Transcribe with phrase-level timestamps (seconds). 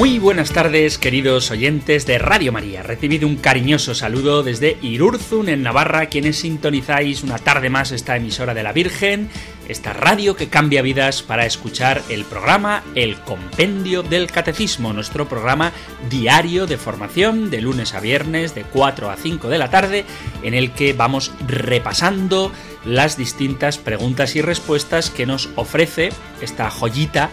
[0.00, 2.82] Muy buenas tardes, queridos oyentes de Radio María.
[2.82, 8.54] Recibido un cariñoso saludo desde Irurzun, en Navarra, quienes sintonizáis una tarde más esta emisora
[8.54, 9.28] de la Virgen,
[9.68, 15.70] esta radio que cambia vidas para escuchar el programa El Compendio del Catecismo, nuestro programa
[16.08, 20.06] diario de formación de lunes a viernes de 4 a 5 de la tarde,
[20.42, 22.50] en el que vamos repasando
[22.86, 26.08] las distintas preguntas y respuestas que nos ofrece
[26.40, 27.28] esta joyita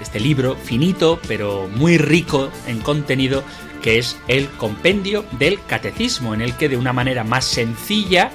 [0.00, 3.42] este libro finito pero muy rico en contenido
[3.82, 8.30] que es el compendio del catecismo en el que de una manera más sencilla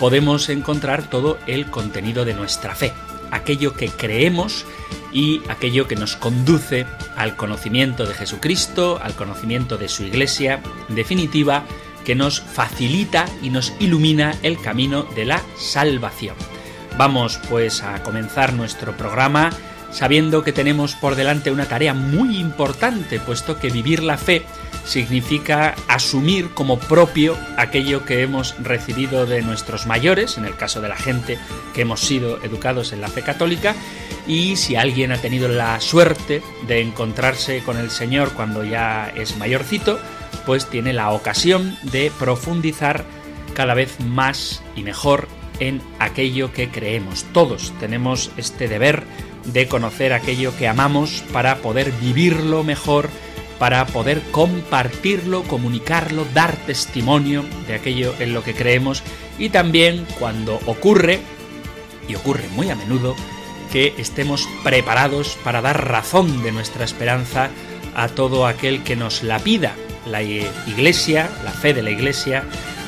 [0.00, 2.92] podemos encontrar todo el contenido de nuestra fe,
[3.30, 4.64] aquello que creemos
[5.12, 6.86] y aquello que nos conduce
[7.16, 11.64] al conocimiento de Jesucristo, al conocimiento de su iglesia, definitiva,
[12.04, 16.34] que nos facilita y nos ilumina el camino de la salvación.
[16.96, 19.50] Vamos pues a comenzar nuestro programa
[19.90, 24.44] sabiendo que tenemos por delante una tarea muy importante, puesto que vivir la fe
[24.84, 30.88] significa asumir como propio aquello que hemos recibido de nuestros mayores, en el caso de
[30.88, 31.38] la gente
[31.74, 33.74] que hemos sido educados en la fe católica,
[34.26, 39.36] y si alguien ha tenido la suerte de encontrarse con el Señor cuando ya es
[39.36, 39.98] mayorcito,
[40.46, 43.04] pues tiene la ocasión de profundizar
[43.54, 47.26] cada vez más y mejor en aquello que creemos.
[47.32, 49.04] Todos tenemos este deber
[49.52, 53.08] de conocer aquello que amamos para poder vivirlo mejor,
[53.58, 59.02] para poder compartirlo, comunicarlo, dar testimonio de aquello en lo que creemos
[59.38, 61.20] y también cuando ocurre,
[62.08, 63.14] y ocurre muy a menudo,
[63.70, 67.50] que estemos preparados para dar razón de nuestra esperanza
[67.94, 69.74] a todo aquel que nos la pida.
[70.06, 72.44] La iglesia, la fe de la iglesia,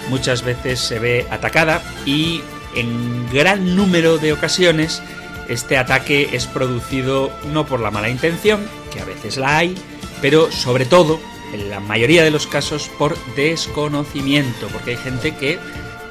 [0.08, 2.40] muchas veces se ve atacada y
[2.74, 5.02] en gran número de ocasiones
[5.52, 9.74] este ataque es producido no por la mala intención, que a veces la hay,
[10.20, 11.20] pero sobre todo,
[11.52, 15.58] en la mayoría de los casos, por desconocimiento, porque hay gente que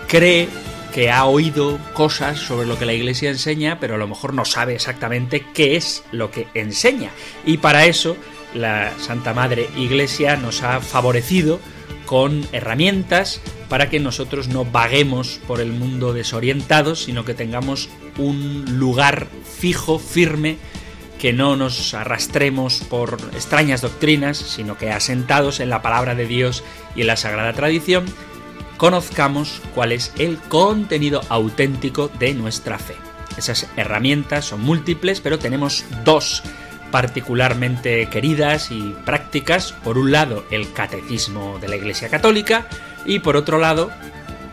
[0.07, 0.47] cree
[0.94, 4.46] que ha oído cosas sobre lo que la Iglesia enseña, pero a lo mejor no
[4.46, 7.12] sabe exactamente qué es lo que enseña.
[7.46, 8.18] Y para eso
[8.53, 11.59] la Santa Madre Iglesia nos ha favorecido
[12.06, 17.88] con herramientas para que nosotros no vaguemos por el mundo desorientados, sino que tengamos
[18.18, 19.28] un lugar
[19.60, 20.58] fijo, firme,
[21.20, 26.64] que no nos arrastremos por extrañas doctrinas, sino que asentados en la palabra de Dios
[26.96, 28.06] y en la sagrada tradición,
[28.78, 32.96] conozcamos cuál es el contenido auténtico de nuestra fe.
[33.38, 36.42] Esas herramientas son múltiples, pero tenemos dos
[36.92, 39.72] particularmente queridas y prácticas.
[39.72, 42.68] Por un lado, el catecismo de la Iglesia Católica
[43.06, 43.92] y por otro lado,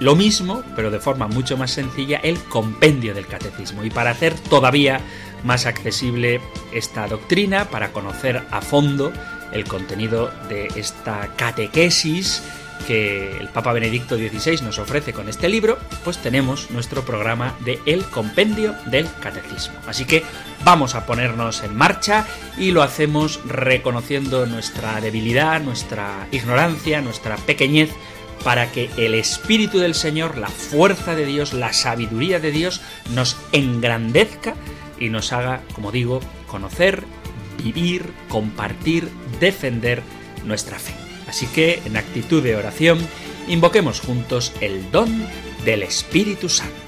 [0.00, 3.84] lo mismo, pero de forma mucho más sencilla, el compendio del catecismo.
[3.84, 5.00] Y para hacer todavía
[5.44, 6.40] más accesible
[6.72, 9.12] esta doctrina, para conocer a fondo
[9.52, 12.42] el contenido de esta catequesis,
[12.86, 17.80] que el Papa Benedicto XVI nos ofrece con este libro, pues tenemos nuestro programa de
[17.86, 19.74] El Compendio del Catecismo.
[19.86, 20.24] Así que
[20.64, 22.24] vamos a ponernos en marcha
[22.56, 27.90] y lo hacemos reconociendo nuestra debilidad, nuestra ignorancia, nuestra pequeñez,
[28.44, 32.80] para que el Espíritu del Señor, la fuerza de Dios, la sabiduría de Dios
[33.14, 34.54] nos engrandezca
[34.98, 37.04] y nos haga, como digo, conocer,
[37.62, 39.08] vivir, compartir,
[39.40, 40.02] defender
[40.44, 40.94] nuestra fe.
[41.28, 42.98] Así que, en actitud de oración,
[43.48, 45.26] invoquemos juntos el don
[45.64, 46.87] del Espíritu Santo.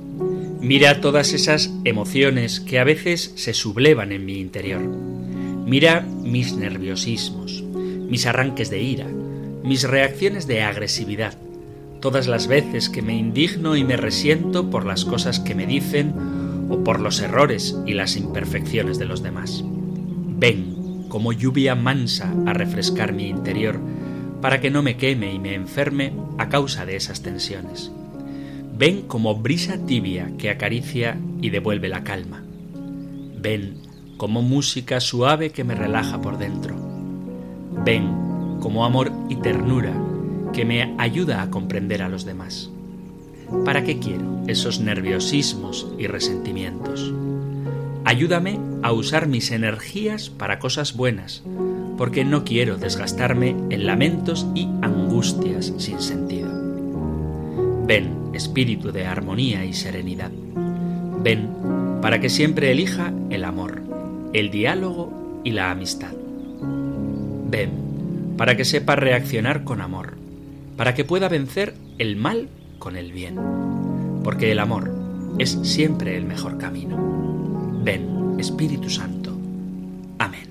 [0.61, 4.81] mira todas esas emociones que a veces se sublevan en mi interior.
[4.81, 9.07] Mira mis nerviosismos, mis arranques de ira,
[9.63, 11.37] mis reacciones de agresividad,
[11.99, 16.13] todas las veces que me indigno y me resiento por las cosas que me dicen
[16.69, 19.63] o por los errores y las imperfecciones de los demás.
[19.65, 23.79] Ven como lluvia mansa a refrescar mi interior,
[24.41, 27.91] para que no me queme y me enferme a causa de esas tensiones.
[28.77, 32.43] Ven como brisa tibia que acaricia y devuelve la calma.
[33.39, 33.77] Ven
[34.17, 36.75] como música suave que me relaja por dentro.
[37.83, 39.93] Ven como amor y ternura
[40.53, 42.69] que me ayuda a comprender a los demás.
[43.65, 47.13] ¿Para qué quiero esos nerviosismos y resentimientos?
[48.05, 51.43] Ayúdame a usar mis energías para cosas buenas,
[51.97, 56.49] porque no quiero desgastarme en lamentos y angustias sin sentido.
[57.85, 60.31] Ven, espíritu de armonía y serenidad.
[61.23, 61.49] Ven
[62.01, 63.81] para que siempre elija el amor,
[64.33, 66.13] el diálogo y la amistad.
[67.49, 67.71] Ven
[68.37, 70.13] para que sepa reaccionar con amor,
[70.77, 72.49] para que pueda vencer el mal
[72.79, 73.35] con el bien,
[74.23, 74.91] porque el amor
[75.37, 76.97] es siempre el mejor camino.
[77.83, 79.37] Ven, Espíritu Santo.
[80.17, 80.50] Amén.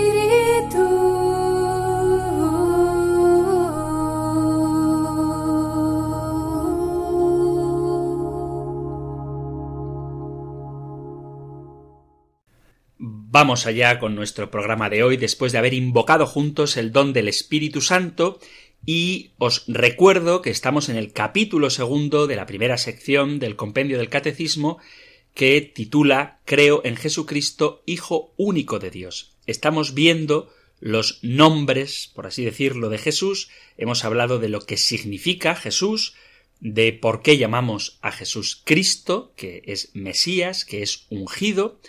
[13.33, 17.29] Vamos allá con nuestro programa de hoy después de haber invocado juntos el don del
[17.29, 18.41] Espíritu Santo
[18.85, 23.97] y os recuerdo que estamos en el capítulo segundo de la primera sección del compendio
[23.97, 24.79] del Catecismo
[25.33, 29.37] que titula Creo en Jesucristo, Hijo único de Dios.
[29.47, 33.47] Estamos viendo los nombres, por así decirlo, de Jesús.
[33.77, 36.15] Hemos hablado de lo que significa Jesús,
[36.59, 41.79] de por qué llamamos a Jesús Cristo, que es Mesías, que es ungido,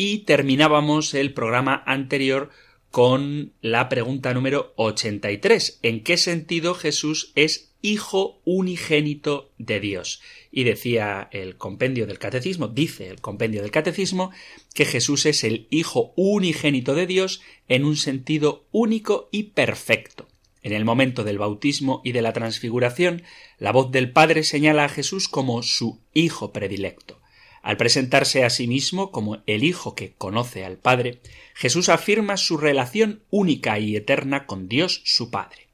[0.00, 2.50] y terminábamos el programa anterior
[2.92, 5.80] con la pregunta número 83.
[5.82, 10.22] ¿En qué sentido Jesús es Hijo unigénito de Dios?
[10.52, 14.30] Y decía el compendio del catecismo, dice el compendio del catecismo,
[14.72, 20.28] que Jesús es el Hijo unigénito de Dios en un sentido único y perfecto.
[20.62, 23.24] En el momento del bautismo y de la transfiguración,
[23.58, 27.20] la voz del Padre señala a Jesús como su Hijo predilecto.
[27.62, 31.20] Al presentarse a sí mismo como el Hijo que conoce al Padre,
[31.54, 35.68] Jesús afirma su relación única y eterna con Dios su Padre.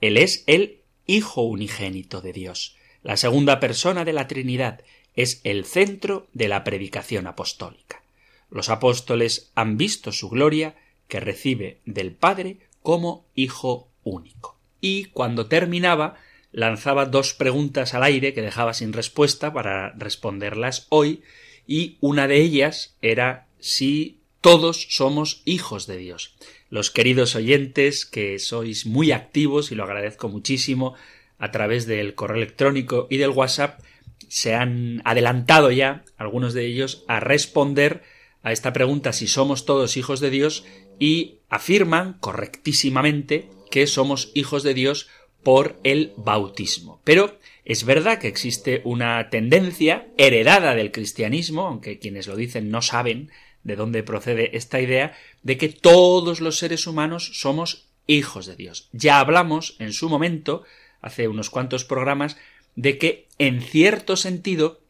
[0.00, 2.76] Él es el Hijo unigénito de Dios.
[3.02, 4.82] La segunda persona de la Trinidad
[5.16, 8.02] es el centro de la predicación apostólica.
[8.50, 10.76] Los apóstoles han visto su gloria
[11.08, 14.58] que recibe del Padre como Hijo único.
[14.80, 16.16] Y cuando terminaba,
[16.52, 21.22] lanzaba dos preguntas al aire que dejaba sin respuesta para responderlas hoy,
[21.66, 26.34] y una de ellas era si todos somos hijos de Dios.
[26.68, 30.94] Los queridos oyentes, que sois muy activos y lo agradezco muchísimo
[31.38, 33.80] a través del correo electrónico y del WhatsApp,
[34.28, 38.02] se han adelantado ya, algunos de ellos, a responder
[38.42, 40.64] a esta pregunta si somos todos hijos de Dios
[40.98, 45.08] y afirman correctísimamente que somos hijos de Dios
[45.42, 47.00] por el bautismo.
[47.04, 52.82] Pero es verdad que existe una tendencia heredada del cristianismo, aunque quienes lo dicen no
[52.82, 53.30] saben
[53.64, 58.88] de dónde procede esta idea, de que todos los seres humanos somos hijos de Dios.
[58.92, 60.64] Ya hablamos en su momento,
[61.00, 62.36] hace unos cuantos programas,
[62.74, 64.80] de que en cierto sentido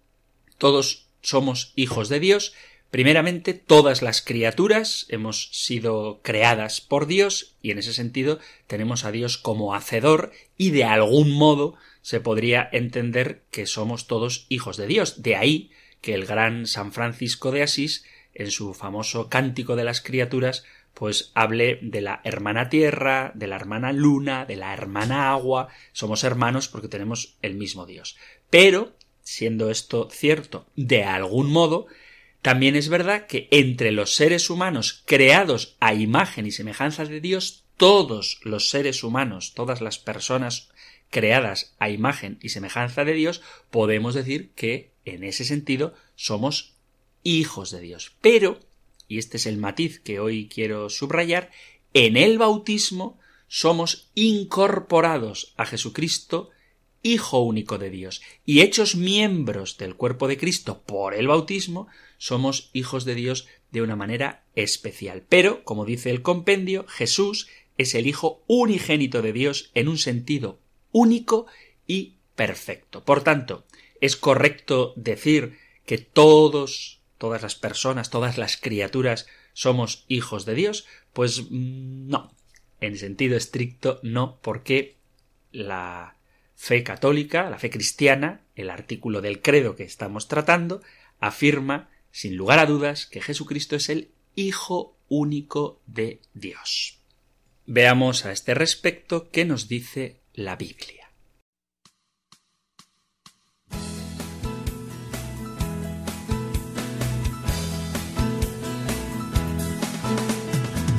[0.59, 2.55] todos somos hijos de Dios,
[2.93, 9.11] Primeramente, todas las criaturas hemos sido creadas por Dios y en ese sentido tenemos a
[9.11, 14.89] Dios como hacedor y de algún modo se podría entender que somos todos hijos de
[14.89, 15.23] Dios.
[15.23, 15.71] De ahí
[16.03, 21.33] que el gran San Francisco de Asís, en su famoso Cántico de las Criaturas, pues
[21.35, 26.69] hable de la hermana tierra, de la hermana luna, de la hermana agua, somos hermanos
[26.69, 28.19] porque tenemos el mismo Dios.
[28.51, 31.87] Pero, siendo esto cierto, de algún modo,
[32.43, 37.65] también es verdad que entre los seres humanos creados a imagen y semejanza de Dios,
[37.77, 40.69] todos los seres humanos, todas las personas
[41.09, 46.75] creadas a imagen y semejanza de Dios, podemos decir que en ese sentido somos
[47.23, 48.17] hijos de Dios.
[48.21, 48.59] Pero,
[49.07, 51.51] y este es el matiz que hoy quiero subrayar,
[51.95, 56.51] en el bautismo somos incorporados a Jesucristo,
[57.05, 61.89] Hijo único de Dios, y hechos miembros del cuerpo de Cristo por el bautismo,
[62.23, 65.25] somos hijos de Dios de una manera especial.
[65.29, 67.49] Pero, como dice el compendio, Jesús
[67.79, 70.61] es el Hijo unigénito de Dios en un sentido
[70.93, 71.47] único
[71.89, 73.03] y perfecto.
[73.05, 73.65] Por tanto,
[74.01, 80.87] es correcto decir que todos, todas las personas, todas las criaturas somos hijos de Dios?
[81.13, 82.33] Pues mm, no,
[82.81, 84.95] en sentido estricto no, porque
[85.51, 86.15] la
[86.55, 90.83] fe católica, la fe cristiana, el artículo del credo que estamos tratando,
[91.19, 96.99] afirma, sin lugar a dudas, que Jesucristo es el Hijo único de Dios.
[97.67, 101.11] Veamos a este respecto qué nos dice la Biblia.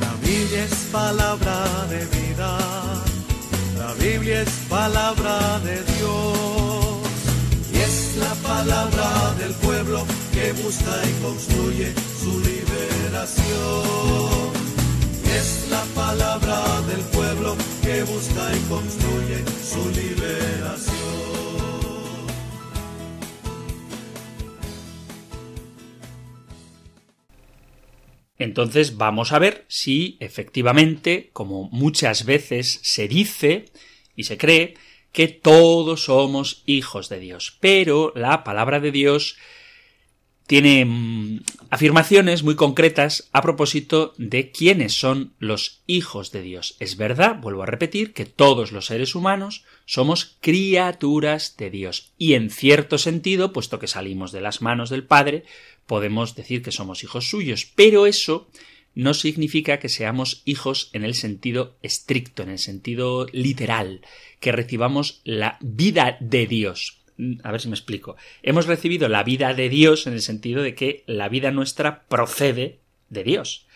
[0.00, 3.04] La Biblia es palabra de vida,
[3.78, 6.98] la Biblia es palabra de Dios
[7.72, 13.84] y es la palabra del pueblo que busca y construye su liberación.
[15.38, 20.94] Es la palabra del pueblo que busca y construye su liberación.
[28.36, 33.66] Entonces vamos a ver si efectivamente, como muchas veces se dice
[34.16, 34.74] y se cree,
[35.12, 37.56] que todos somos hijos de Dios.
[37.60, 39.36] Pero la palabra de Dios
[40.46, 46.76] tiene mm, afirmaciones muy concretas a propósito de quiénes son los hijos de Dios.
[46.80, 52.12] Es verdad, vuelvo a repetir, que todos los seres humanos somos criaturas de Dios.
[52.18, 55.44] Y en cierto sentido, puesto que salimos de las manos del Padre,
[55.86, 57.66] podemos decir que somos hijos suyos.
[57.74, 58.48] Pero eso
[58.94, 64.02] no significa que seamos hijos en el sentido estricto, en el sentido literal,
[64.40, 67.03] que recibamos la vida de Dios.
[67.42, 68.16] A ver si me explico.
[68.42, 72.80] Hemos recibido la vida de Dios en el sentido de que la vida nuestra procede
[73.08, 73.66] de Dios.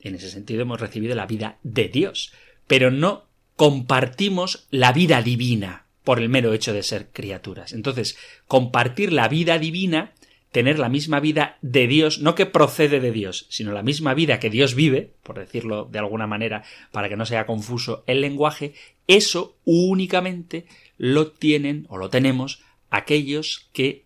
[0.00, 2.32] En ese sentido hemos recibido la vida de Dios.
[2.66, 7.72] Pero no compartimos la vida divina por el mero hecho de ser criaturas.
[7.72, 8.16] Entonces,
[8.48, 10.12] compartir la vida divina,
[10.50, 14.40] tener la misma vida de Dios, no que procede de Dios, sino la misma vida
[14.40, 18.74] que Dios vive, por decirlo de alguna manera, para que no sea confuso el lenguaje,
[19.06, 20.66] eso únicamente
[20.98, 22.62] lo tienen o lo tenemos
[22.92, 24.04] aquellos que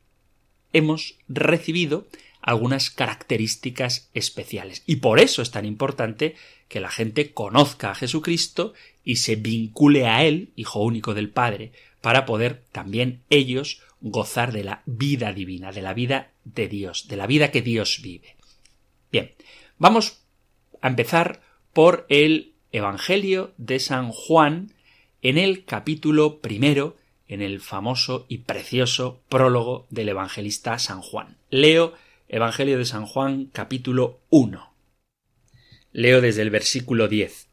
[0.72, 2.06] hemos recibido
[2.40, 4.82] algunas características especiales.
[4.86, 6.36] Y por eso es tan importante
[6.68, 8.72] que la gente conozca a Jesucristo
[9.04, 14.62] y se vincule a Él, Hijo único del Padre, para poder también ellos gozar de
[14.62, 18.36] la vida divina, de la vida de Dios, de la vida que Dios vive.
[19.10, 19.32] Bien,
[19.78, 20.20] vamos
[20.80, 21.40] a empezar
[21.72, 24.72] por el Evangelio de San Juan
[25.22, 26.96] en el capítulo primero,
[27.28, 31.36] en el famoso y precioso prólogo del evangelista San Juan.
[31.50, 31.94] Leo
[32.28, 34.72] Evangelio de San Juan capítulo 1.
[35.92, 37.46] Leo desde el versículo 10.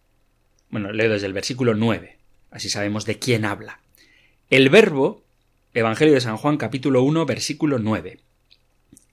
[0.69, 2.17] Bueno, leo desde el versículo 9.
[2.49, 3.81] Así sabemos de quién habla.
[4.49, 5.23] El verbo,
[5.73, 8.19] Evangelio de San Juan capítulo 1 versículo 9.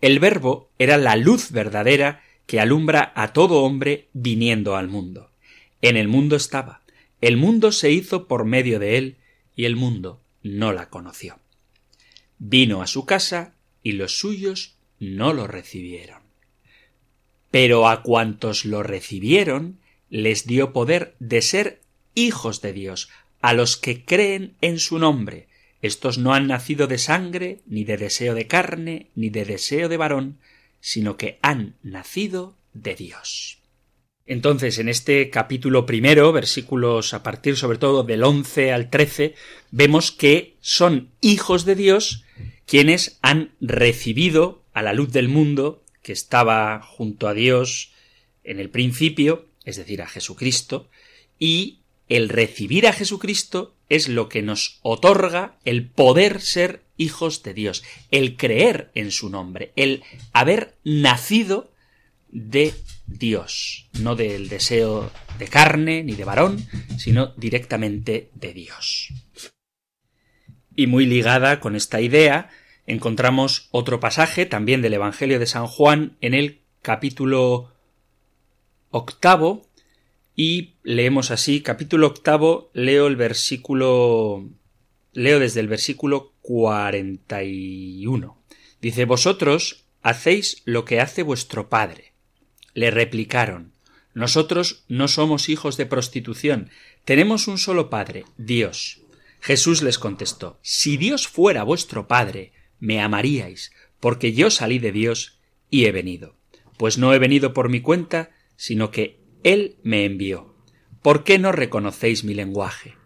[0.00, 5.30] El verbo era la luz verdadera que alumbra a todo hombre viniendo al mundo.
[5.82, 6.80] En el mundo estaba.
[7.20, 9.16] El mundo se hizo por medio de él
[9.54, 11.38] y el mundo no la conoció.
[12.38, 16.22] Vino a su casa y los suyos no lo recibieron.
[17.50, 19.78] Pero a cuantos lo recibieron,
[20.08, 21.80] les dio poder de ser
[22.14, 23.08] hijos de Dios,
[23.40, 25.48] a los que creen en su nombre.
[25.82, 29.96] Estos no han nacido de sangre, ni de deseo de carne, ni de deseo de
[29.96, 30.38] varón,
[30.80, 33.59] sino que han nacido de Dios.
[34.30, 39.34] Entonces, en este capítulo primero, versículos a partir sobre todo del 11 al 13,
[39.72, 42.22] vemos que son hijos de Dios
[42.64, 47.90] quienes han recibido a la luz del mundo que estaba junto a Dios
[48.44, 50.88] en el principio, es decir, a Jesucristo,
[51.36, 57.52] y el recibir a Jesucristo es lo que nos otorga el poder ser hijos de
[57.52, 57.82] Dios,
[58.12, 61.72] el creer en su nombre, el haber nacido
[62.28, 62.74] de
[63.10, 69.08] Dios, no del deseo de carne ni de varón, sino directamente de Dios.
[70.74, 72.50] Y muy ligada con esta idea,
[72.86, 77.74] encontramos otro pasaje también del Evangelio de San Juan en el capítulo
[78.90, 79.66] octavo
[80.34, 84.48] y leemos así, capítulo octavo, leo el versículo,
[85.12, 88.42] leo desde el versículo cuarenta y uno.
[88.80, 92.09] Dice, vosotros hacéis lo que hace vuestro Padre.
[92.74, 93.72] Le replicaron
[94.14, 96.70] Nosotros no somos hijos de prostitución,
[97.04, 99.00] tenemos un solo Padre, Dios.
[99.40, 105.38] Jesús les contestó Si Dios fuera vuestro Padre, me amaríais, porque yo salí de Dios
[105.70, 106.36] y he venido.
[106.76, 110.54] Pues no he venido por mi cuenta, sino que Él me envió.
[111.02, 112.96] ¿Por qué no reconocéis mi lenguaje?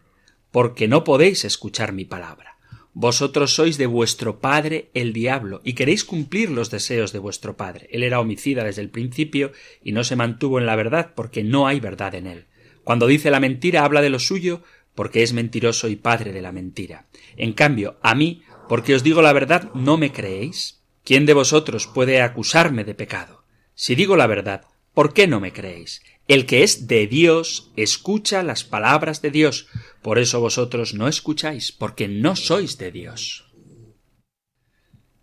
[0.50, 2.53] Porque no podéis escuchar mi palabra.
[2.94, 7.88] Vosotros sois de vuestro padre el diablo, y queréis cumplir los deseos de vuestro padre.
[7.90, 11.66] Él era homicida desde el principio y no se mantuvo en la verdad porque no
[11.66, 12.46] hay verdad en él.
[12.84, 14.62] Cuando dice la mentira habla de lo suyo
[14.94, 17.06] porque es mentiroso y padre de la mentira.
[17.36, 20.80] En cambio, a mí, porque os digo la verdad, ¿no me creéis?
[21.04, 23.44] ¿Quién de vosotros puede acusarme de pecado?
[23.74, 24.62] Si digo la verdad,
[24.94, 26.00] ¿por qué no me creéis?
[26.26, 29.66] El que es de Dios escucha las palabras de Dios.
[30.04, 33.46] Por eso vosotros no escucháis, porque no sois de Dios.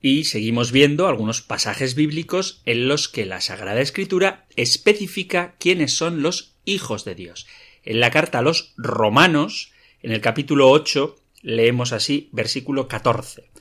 [0.02, 6.24] Y seguimos viendo algunos pasajes bíblicos en los que la Sagrada Escritura especifica quiénes son
[6.24, 7.46] los hijos de Dios.
[7.84, 9.72] En la carta a los romanos,
[10.02, 13.52] en el capítulo 8, leemos así, versículo 14.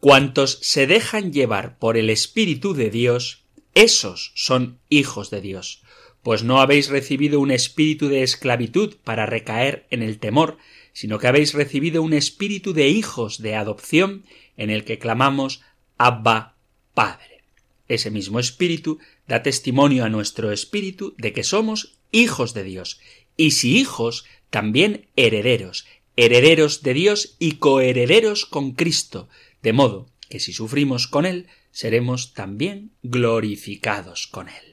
[0.00, 3.44] Cuantos se dejan llevar por el Espíritu de Dios,
[3.74, 5.84] esos son hijos de Dios
[6.26, 10.58] pues no habéis recibido un espíritu de esclavitud para recaer en el temor,
[10.92, 14.24] sino que habéis recibido un espíritu de hijos de adopción
[14.56, 15.60] en el que clamamos
[15.98, 16.56] Abba
[16.94, 17.44] Padre.
[17.86, 22.98] Ese mismo espíritu da testimonio a nuestro espíritu de que somos hijos de Dios,
[23.36, 29.28] y si hijos, también herederos, herederos de Dios y coherederos con Cristo,
[29.62, 34.65] de modo que si sufrimos con Él, seremos también glorificados con Él.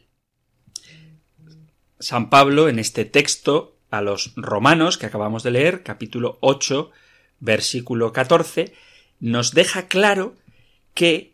[2.04, 6.92] San Pablo en este texto a los romanos que acabamos de leer, capítulo 8,
[7.40, 8.74] versículo 14,
[9.20, 10.36] nos deja claro
[10.94, 11.34] que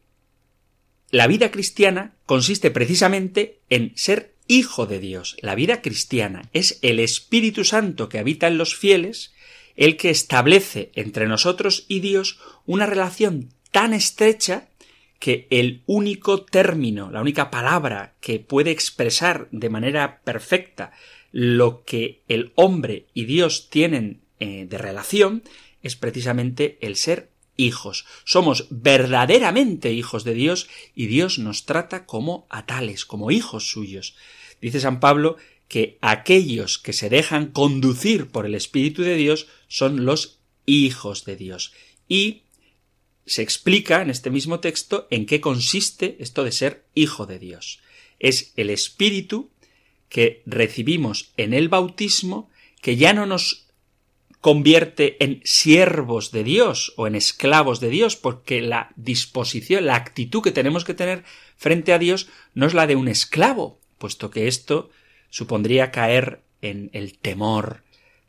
[1.10, 5.38] la vida cristiana consiste precisamente en ser hijo de Dios.
[5.42, 9.34] La vida cristiana es el Espíritu Santo que habita en los fieles,
[9.76, 14.69] el que establece entre nosotros y Dios una relación tan estrecha
[15.20, 20.91] que el único término, la única palabra que puede expresar de manera perfecta
[21.32, 25.43] lo que el hombre y Dios tienen eh, de relación
[25.84, 28.06] es precisamente el ser hijos.
[28.24, 34.15] Somos verdaderamente hijos de Dios y Dios nos trata como a tales, como hijos suyos.
[34.62, 35.36] Dice San Pablo
[35.67, 41.36] que aquellos que se dejan conducir por el Espíritu de Dios son los hijos de
[41.36, 41.74] Dios.
[42.08, 42.43] Y
[43.30, 47.80] se explica en este mismo texto en qué consiste esto de ser hijo de Dios.
[48.20, 49.52] Es el espíritu
[50.10, 52.50] que recibimos en el bautismo
[52.82, 53.68] que ya no nos
[54.42, 60.42] convierte en siervos de Dios o en esclavos de Dios, porque la disposición, la actitud
[60.42, 61.24] que tenemos que tener
[61.58, 64.89] frente a Dios no es la de un esclavo, puesto que esto
[65.30, 67.84] supondría caer en el temor,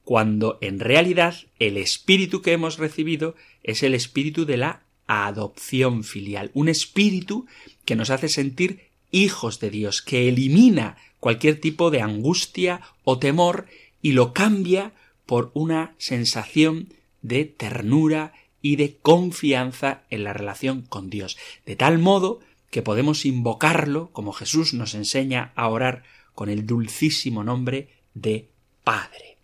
[0.05, 6.51] cuando en realidad el espíritu que hemos recibido es el espíritu de la adopción filial,
[6.55, 7.47] un espíritu
[7.85, 13.67] que nos hace sentir hijos de Dios, que elimina cualquier tipo de angustia o temor
[14.03, 14.93] y lo cambia
[15.27, 21.99] por una sensación de ternura y de confianza en la relación con Dios, de tal
[21.99, 28.49] modo que podemos invocarlo, como Jesús nos enseña a orar, con el dulcísimo nombre de
[28.85, 29.39] Padre.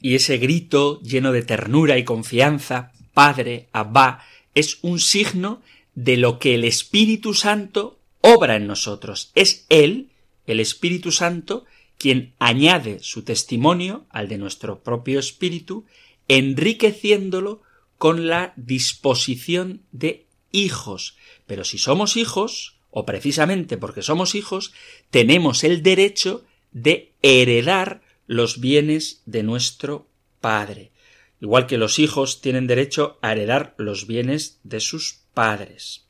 [0.00, 5.60] Y ese grito lleno de ternura y confianza Padre, Abba, es un signo
[5.96, 9.32] de lo que el Espíritu Santo obra en nosotros.
[9.34, 10.10] Es Él,
[10.46, 11.64] el Espíritu Santo,
[11.98, 15.84] quien añade su testimonio al de nuestro propio espíritu,
[16.28, 17.60] enriqueciéndolo
[17.96, 21.16] con la disposición de hijos.
[21.48, 24.72] Pero si somos hijos, o precisamente porque somos hijos,
[25.10, 30.06] tenemos el derecho de heredar los bienes de nuestro
[30.40, 30.92] Padre
[31.40, 36.06] igual que los hijos tienen derecho a heredar los bienes de sus padres.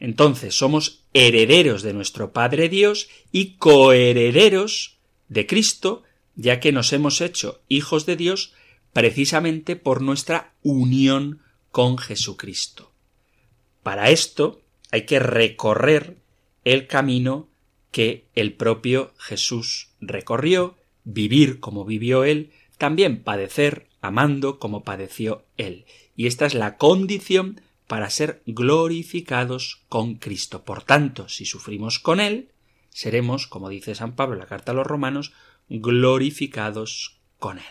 [0.00, 6.04] Entonces somos herederos de nuestro Padre Dios y coherederos de Cristo,
[6.36, 8.54] ya que nos hemos hecho hijos de Dios
[8.92, 12.92] precisamente por nuestra unión con Jesucristo.
[13.82, 16.16] Para esto hay que recorrer
[16.64, 17.48] el camino
[17.90, 25.84] que el propio Jesús recorrió, vivir como vivió él, también padecer amando como padeció Él.
[26.16, 30.62] Y esta es la condición para ser glorificados con Cristo.
[30.64, 32.50] Por tanto, si sufrimos con Él,
[32.90, 35.32] seremos, como dice San Pablo en la carta a los romanos,
[35.68, 37.64] glorificados con Él.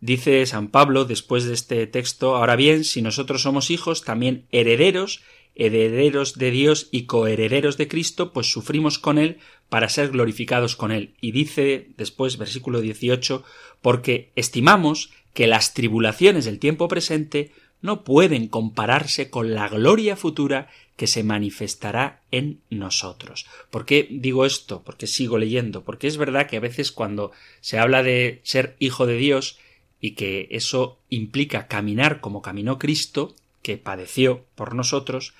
[0.00, 5.22] Dice San Pablo después de este texto, ahora bien, si nosotros somos hijos, también herederos,
[5.56, 10.92] herederos de Dios y coherederos de Cristo, pues sufrimos con Él para ser glorificados con
[10.92, 11.14] Él.
[11.20, 13.44] Y dice después, versículo 18,
[13.82, 20.68] porque estimamos que las tribulaciones del tiempo presente no pueden compararse con la gloria futura
[20.96, 23.46] que se manifestará en nosotros.
[23.70, 24.82] ¿Por qué digo esto?
[24.82, 29.06] Porque sigo leyendo, porque es verdad que a veces cuando se habla de ser hijo
[29.06, 29.60] de Dios,
[30.00, 35.34] y que eso implica caminar como caminó Cristo, que padeció por nosotros,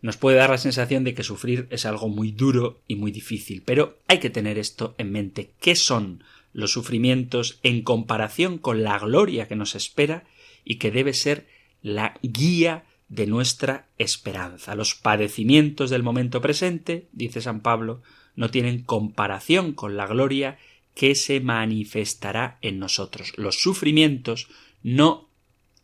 [0.00, 3.64] nos puede dar la sensación de que sufrir es algo muy duro y muy difícil.
[3.64, 5.50] Pero hay que tener esto en mente.
[5.60, 10.24] ¿Qué son los sufrimientos en comparación con la gloria que nos espera
[10.64, 11.46] y que debe ser
[11.82, 14.74] la guía de nuestra esperanza?
[14.74, 18.02] Los padecimientos del momento presente, dice San Pablo,
[18.36, 20.58] no tienen comparación con la gloria
[20.94, 23.32] que se manifestará en nosotros.
[23.36, 24.48] Los sufrimientos
[24.82, 25.28] no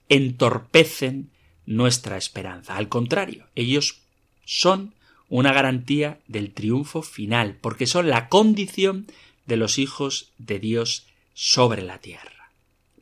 [0.09, 1.31] entorpecen
[1.65, 2.77] nuestra esperanza.
[2.77, 4.03] Al contrario, ellos
[4.45, 4.95] son
[5.29, 9.07] una garantía del triunfo final, porque son la condición
[9.47, 12.51] de los hijos de Dios sobre la tierra.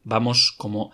[0.02, 0.92] Vamos como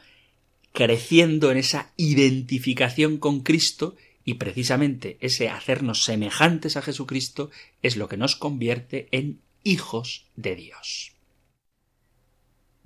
[0.72, 7.50] creciendo en esa identificación con Cristo y precisamente ese hacernos semejantes a Jesucristo
[7.82, 11.12] es lo que nos convierte en hijos de Dios.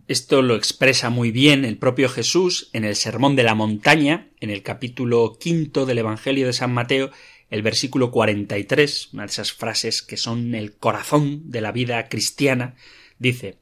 [0.07, 4.51] Esto lo expresa muy bien el propio Jesús en el Sermón de la Montaña, en
[4.51, 7.11] el capítulo quinto del Evangelio de San Mateo,
[7.55, 12.75] el versículo 43, una de esas frases que son el corazón de la vida cristiana,
[13.21, 13.59] dice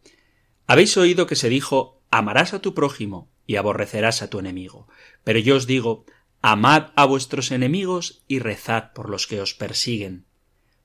[0.67, 4.89] Habéis oído que se dijo amarás a tu prójimo y aborrecerás a tu enemigo.
[5.25, 6.07] Pero yo os digo
[6.41, 10.25] amad a vuestros enemigos y rezad por los que os persiguen,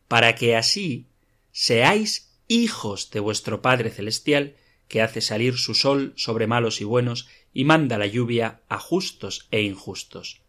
[0.09, 1.07] para que así
[1.53, 4.57] seáis hijos de vuestro Padre Celestial,
[4.89, 9.47] que hace salir su sol sobre malos y buenos y manda la lluvia a justos
[9.51, 10.41] e injustos.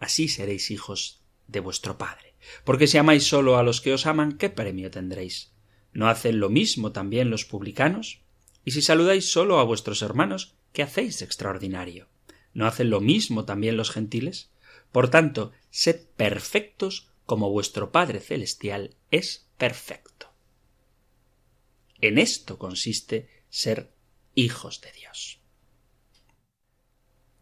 [0.00, 1.19] Así seréis hijos
[1.50, 2.34] de vuestro Padre.
[2.64, 5.52] Porque si amáis solo a los que os aman, ¿qué premio tendréis?
[5.92, 8.20] ¿No hacen lo mismo también los publicanos?
[8.64, 12.08] Y si saludáis solo a vuestros hermanos, ¿qué hacéis extraordinario?
[12.52, 14.50] ¿No hacen lo mismo también los gentiles?
[14.92, 20.32] Por tanto, sed perfectos como vuestro Padre Celestial es perfecto.
[22.00, 23.92] En esto consiste ser
[24.34, 25.39] hijos de Dios.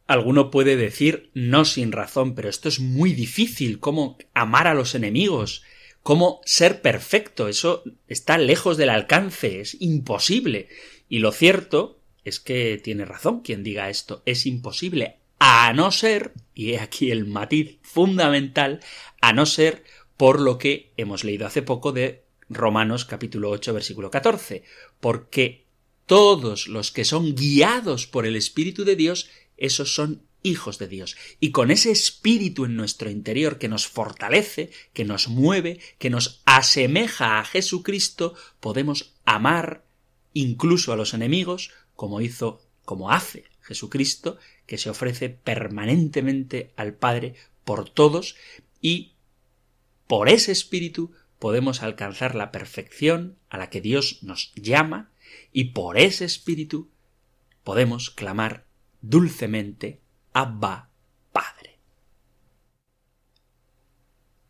[0.08, 4.94] Alguno puede decir, no sin razón, pero esto es muy difícil, cómo amar a los
[4.94, 5.62] enemigos,
[6.02, 10.70] cómo ser perfecto, eso está lejos del alcance, es imposible.
[11.10, 16.32] Y lo cierto es que tiene razón quien diga esto, es imposible, a no ser,
[16.54, 18.80] y he aquí el matiz fundamental,
[19.20, 19.84] a no ser
[20.16, 24.64] por lo que hemos leído hace poco de Romanos capítulo 8 versículo 14,
[25.00, 25.66] porque
[26.06, 31.16] todos los que son guiados por el Espíritu de Dios esos son hijos de Dios.
[31.40, 36.42] Y con ese espíritu en nuestro interior que nos fortalece, que nos mueve, que nos
[36.44, 39.84] asemeja a Jesucristo, podemos amar
[40.32, 47.34] incluso a los enemigos, como hizo, como hace Jesucristo, que se ofrece permanentemente al Padre
[47.64, 48.36] por todos,
[48.80, 49.12] y
[50.06, 55.10] por ese espíritu podemos alcanzar la perfección a la que Dios nos llama,
[55.52, 56.88] y por ese espíritu
[57.64, 58.67] podemos clamar
[59.00, 60.00] dulcemente
[60.32, 60.90] Abba
[61.32, 61.78] Padre.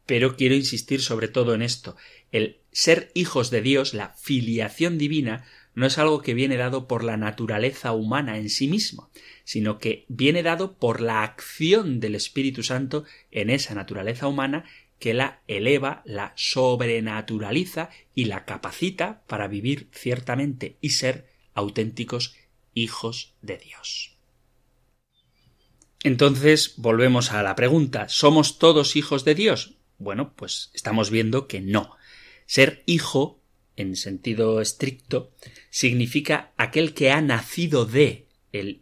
[0.06, 1.96] Pero quiero insistir sobre todo en esto.
[2.32, 7.04] El ser hijos de Dios, la filiación divina, no es algo que viene dado por
[7.04, 9.10] la naturaleza humana en sí mismo,
[9.44, 14.64] sino que viene dado por la acción del Espíritu Santo en esa naturaleza humana
[14.98, 22.34] que la eleva, la sobrenaturaliza y la capacita para vivir ciertamente y ser auténticos
[22.74, 24.17] hijos de Dios.
[26.08, 29.74] Entonces volvemos a la pregunta ¿somos todos hijos de Dios?
[29.98, 31.96] Bueno, pues estamos viendo que no.
[32.46, 33.42] Ser hijo,
[33.76, 35.30] en sentido estricto,
[35.68, 38.24] significa aquel que ha nacido de.
[38.52, 38.80] El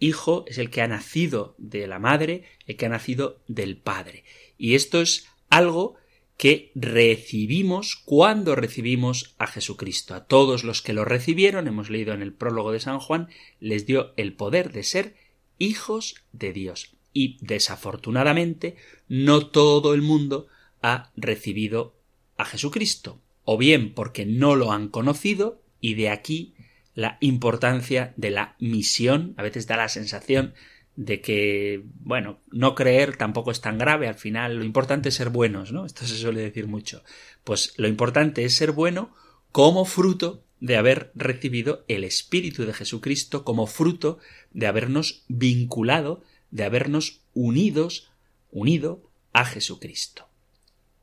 [0.00, 4.24] hijo es el que ha nacido de la madre, el que ha nacido del padre.
[4.58, 5.94] Y esto es algo
[6.36, 10.16] que recibimos cuando recibimos a Jesucristo.
[10.16, 13.28] A todos los que lo recibieron, hemos leído en el prólogo de San Juan,
[13.60, 15.23] les dio el poder de ser
[15.58, 16.96] hijos de Dios.
[17.12, 18.76] Y desafortunadamente
[19.08, 20.48] no todo el mundo
[20.82, 21.94] ha recibido
[22.36, 26.54] a Jesucristo, o bien porque no lo han conocido, y de aquí
[26.94, 29.34] la importancia de la misión.
[29.36, 30.54] A veces da la sensación
[30.96, 35.30] de que, bueno, no creer tampoco es tan grave, al final lo importante es ser
[35.30, 35.86] buenos, ¿no?
[35.86, 37.02] Esto se suele decir mucho.
[37.42, 39.12] Pues lo importante es ser bueno
[39.50, 44.18] como fruto de haber recibido el Espíritu de Jesucristo como fruto
[44.54, 48.10] de habernos vinculado, de habernos unidos,
[48.50, 49.02] unido
[49.34, 50.26] a Jesucristo.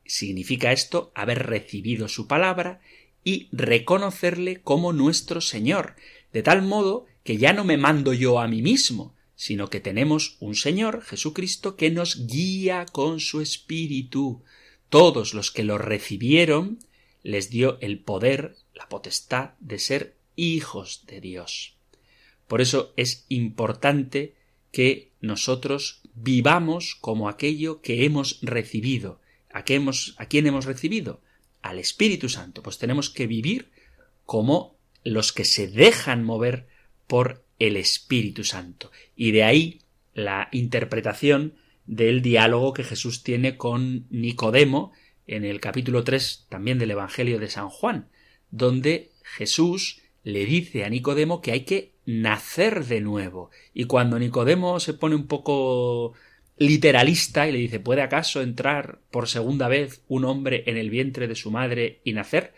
[0.04, 2.80] Significa esto haber recibido su palabra
[3.22, 5.94] y reconocerle como nuestro Señor,
[6.32, 10.38] de tal modo que ya no me mando yo a mí mismo, sino que tenemos
[10.40, 14.42] un Señor, Jesucristo, que nos guía con su Espíritu.
[14.88, 16.80] Todos los que lo recibieron
[17.22, 21.76] les dio el poder la potestad de ser hijos de Dios.
[22.48, 24.34] Por eso es importante
[24.72, 29.20] que nosotros vivamos como aquello que hemos recibido.
[29.52, 31.20] ¿A, qué hemos, ¿A quién hemos recibido?
[31.62, 32.62] Al Espíritu Santo.
[32.62, 33.70] Pues tenemos que vivir
[34.26, 36.66] como los que se dejan mover
[37.06, 38.90] por el Espíritu Santo.
[39.14, 39.78] Y de ahí
[40.12, 41.54] la interpretación
[41.86, 44.92] del diálogo que Jesús tiene con Nicodemo
[45.28, 48.08] en el capítulo 3 también del Evangelio de San Juan,
[48.52, 53.50] donde Jesús le dice a Nicodemo que hay que nacer de nuevo.
[53.74, 56.12] Y cuando Nicodemo se pone un poco
[56.58, 61.26] literalista y le dice ¿puede acaso entrar por segunda vez un hombre en el vientre
[61.26, 62.54] de su madre y nacer?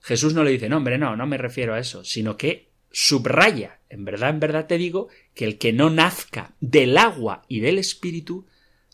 [0.00, 3.78] Jesús no le dice no, hombre, no, no me refiero a eso, sino que subraya,
[3.88, 7.78] en verdad, en verdad te digo, que el que no nazca del agua y del
[7.78, 8.46] espíritu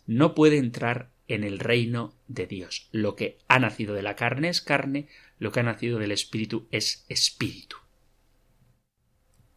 [0.06, 2.88] no puede entrar en el reino de Dios.
[2.92, 6.66] Lo que ha nacido de la carne es carne, lo que ha nacido del espíritu
[6.70, 7.77] es espíritu.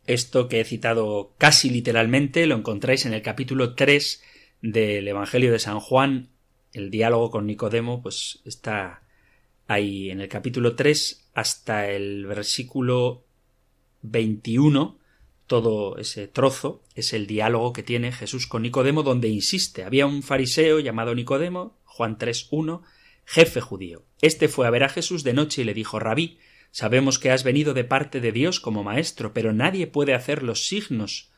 [0.06, 4.24] Esto que he citado casi literalmente lo encontráis en el capítulo 3
[4.62, 6.30] del Evangelio de San Juan.
[6.74, 9.04] El diálogo con Nicodemo, pues está
[9.68, 13.26] ahí en el capítulo 3 hasta el versículo
[14.02, 15.00] 21
[15.50, 19.84] todo ese trozo es el diálogo que tiene Jesús con Nicodemo, donde insiste.
[19.84, 22.84] Había un fariseo llamado Nicodemo, Juan 3.1,
[23.30, 24.08] jefe judío.
[24.24, 26.40] Este fue a ver a Jesús de noche y le dijo Rabí,
[26.72, 30.66] sabemos que has venido de parte de Dios como maestro, pero nadie puede hacer los
[30.66, 31.30] signos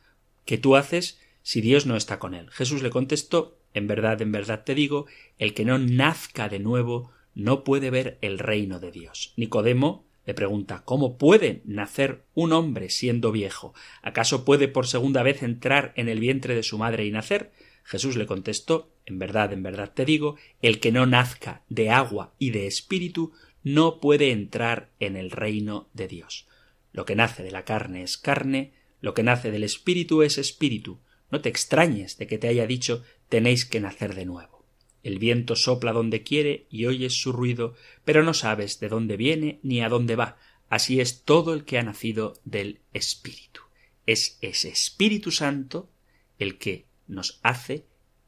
[0.46, 2.48] que tú haces si Dios no está con él.
[2.50, 5.04] Jesús le contestó En verdad, en verdad te digo,
[5.36, 9.34] el que no nazca de nuevo no puede ver el reino de Dios.
[9.36, 13.74] Nicodemo le pregunta ¿Cómo puede nacer un hombre siendo viejo?
[14.00, 17.52] ¿Acaso puede por segunda vez entrar en el vientre de su madre y nacer?
[17.84, 22.34] Jesús le contestó En verdad, en verdad te digo, el que no nazca de agua
[22.38, 23.32] y de espíritu
[23.64, 26.46] no puede entrar en el reino de Dios.
[26.92, 31.00] Lo que nace de la carne es carne, lo que nace del espíritu es espíritu.
[31.30, 34.64] No te extrañes de que te haya dicho tenéis que nacer de nuevo.
[35.02, 39.58] El viento sopla donde quiere y oyes su ruido, pero no sabes de dónde viene
[39.62, 40.38] ni a dónde va.
[40.68, 43.62] Así es todo el que ha nacido del Espíritu.
[44.06, 45.90] Es ese Espíritu Santo
[46.38, 47.86] el que nos hace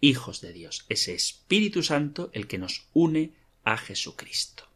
[0.08, 0.84] hijos de Dios.
[0.88, 3.32] Ese Espíritu Santo el que nos une
[3.64, 4.68] a Jesucristo.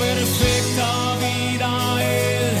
[0.00, 2.56] perfecta vida Él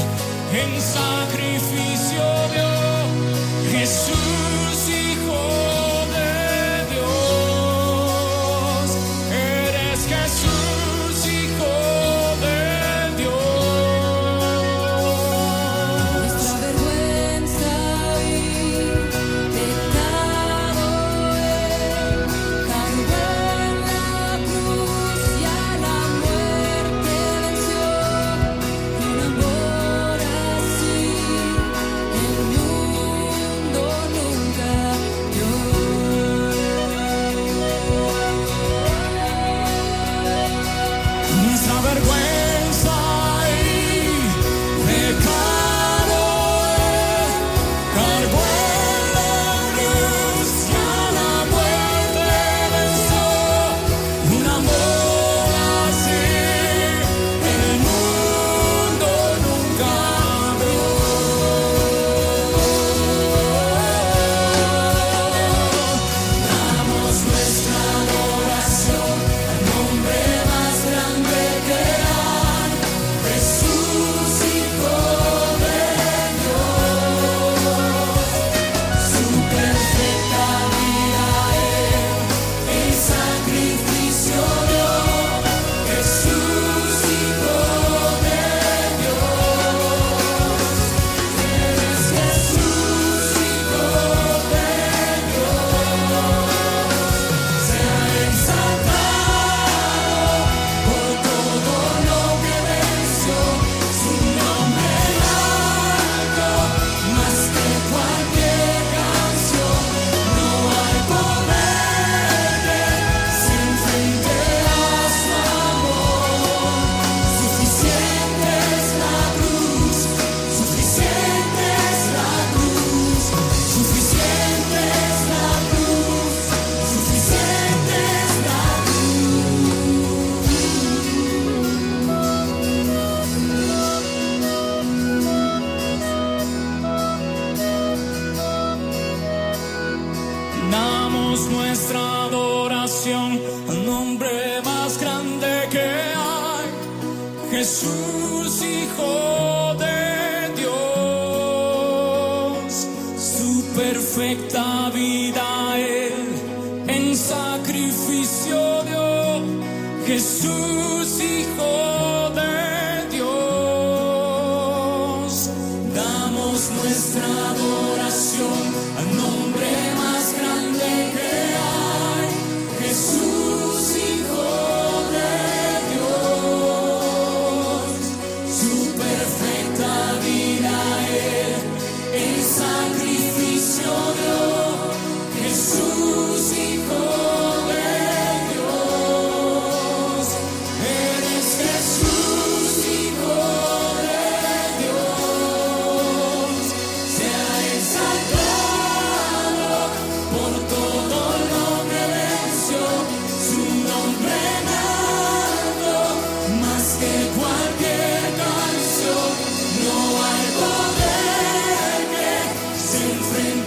[212.90, 213.59] se enfrente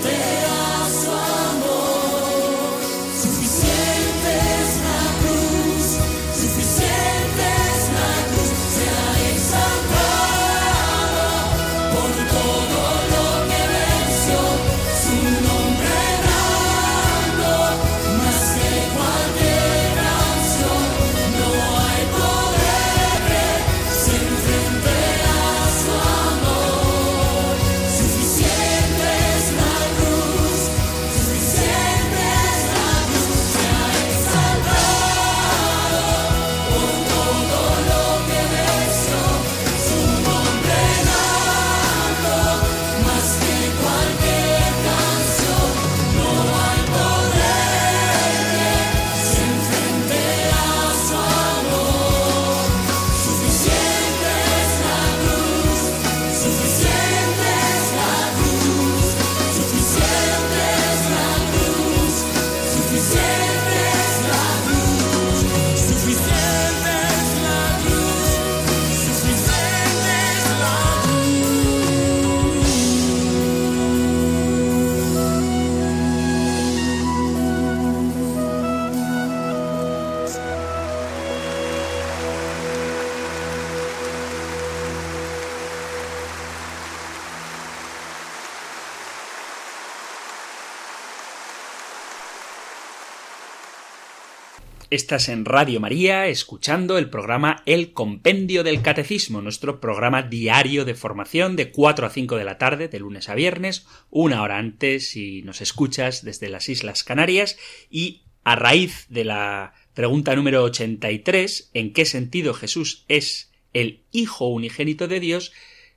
[94.93, 100.93] Estás en Radio María escuchando el programa El Compendio del Catecismo, nuestro programa diario de
[100.93, 105.09] formación de 4 a 5 de la tarde, de lunes a viernes, una hora antes
[105.09, 107.57] si nos escuchas desde las Islas Canarias
[107.89, 114.45] y a raíz de la pregunta número 83, ¿en qué sentido Jesús es el Hijo
[114.45, 115.53] unigénito de Dios?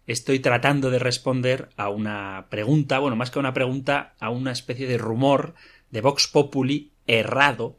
[0.06, 4.52] Estoy tratando de responder a una pregunta, bueno, más que a una pregunta, a una
[4.52, 5.54] especie de rumor
[5.90, 7.76] de Vox Populi errado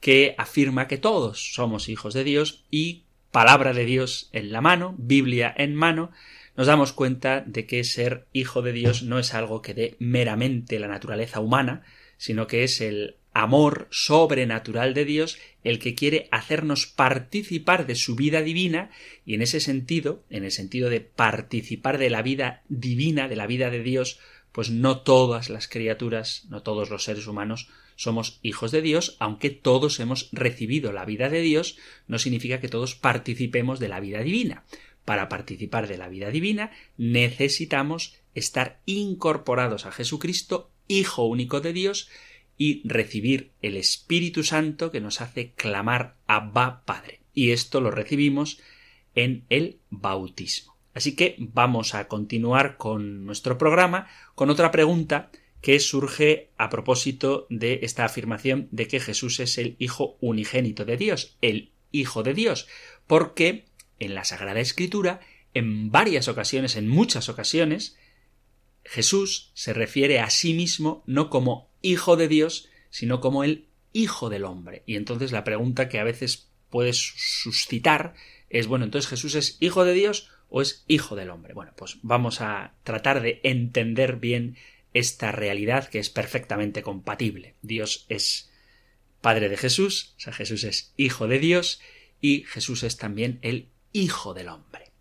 [0.00, 4.94] que afirma que todos somos hijos de Dios y palabra de Dios en la mano,
[4.98, 6.10] Biblia en mano,
[6.56, 10.78] nos damos cuenta de que ser hijo de Dios no es algo que dé meramente
[10.78, 11.84] la naturaleza humana,
[12.16, 18.16] sino que es el amor sobrenatural de Dios el que quiere hacernos participar de su
[18.16, 18.90] vida divina
[19.24, 23.46] y en ese sentido, en el sentido de participar de la vida divina, de la
[23.46, 24.18] vida de Dios,
[24.50, 27.68] pues no todas las criaturas, no todos los seres humanos
[27.98, 31.76] somos hijos de Dios, aunque todos hemos recibido la vida de Dios,
[32.06, 34.62] no significa que todos participemos de la vida divina.
[35.04, 42.08] Para participar de la vida divina necesitamos estar incorporados a Jesucristo, Hijo único de Dios,
[42.56, 47.20] y recibir el Espíritu Santo que nos hace clamar Abba Padre.
[47.34, 48.60] Y esto lo recibimos
[49.16, 50.76] en el bautismo.
[50.94, 55.30] Así que vamos a continuar con nuestro programa con otra pregunta
[55.60, 60.96] que surge a propósito de esta afirmación de que Jesús es el Hijo unigénito de
[60.96, 62.68] Dios, el Hijo de Dios,
[63.06, 63.64] porque
[63.98, 65.20] en la Sagrada Escritura,
[65.54, 67.96] en varias ocasiones, en muchas ocasiones,
[68.84, 74.28] Jesús se refiere a sí mismo no como Hijo de Dios, sino como el Hijo
[74.28, 74.82] del hombre.
[74.86, 78.14] Y entonces la pregunta que a veces puedes suscitar
[78.50, 81.54] es, bueno, entonces Jesús es Hijo de Dios o es Hijo del hombre.
[81.54, 84.56] Bueno, pues vamos a tratar de entender bien
[84.94, 87.54] esta realidad que es perfectamente compatible.
[87.62, 88.50] Dios es
[89.20, 91.80] Padre de Jesús, o sea, Jesús es Hijo de Dios
[92.20, 94.92] y Jesús es también el Hijo del hombre.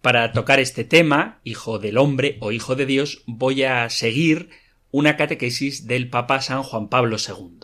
[0.00, 4.50] Para tocar este tema, Hijo del hombre o Hijo de Dios, voy a seguir
[4.90, 7.58] una catequesis del Papa San Juan Pablo II.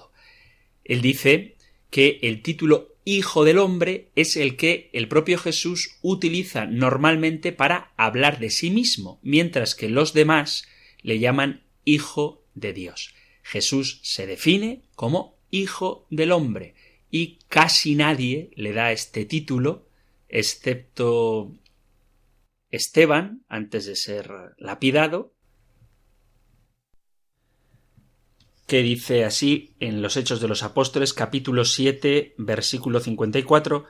[0.84, 1.53] Él dice
[1.94, 7.92] que el título Hijo del Hombre es el que el propio Jesús utiliza normalmente para
[7.96, 10.66] hablar de sí mismo, mientras que los demás
[11.02, 13.14] le llaman Hijo de Dios.
[13.44, 16.74] Jesús se define como Hijo del Hombre
[17.12, 19.86] y casi nadie le da este título,
[20.28, 21.54] excepto
[22.70, 25.33] Esteban, antes de ser lapidado,
[28.74, 33.84] que dice así en los Hechos de los Apóstoles capítulo 7 versículo 54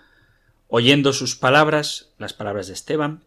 [0.68, 3.24] oyendo sus palabras, las palabras de Esteban,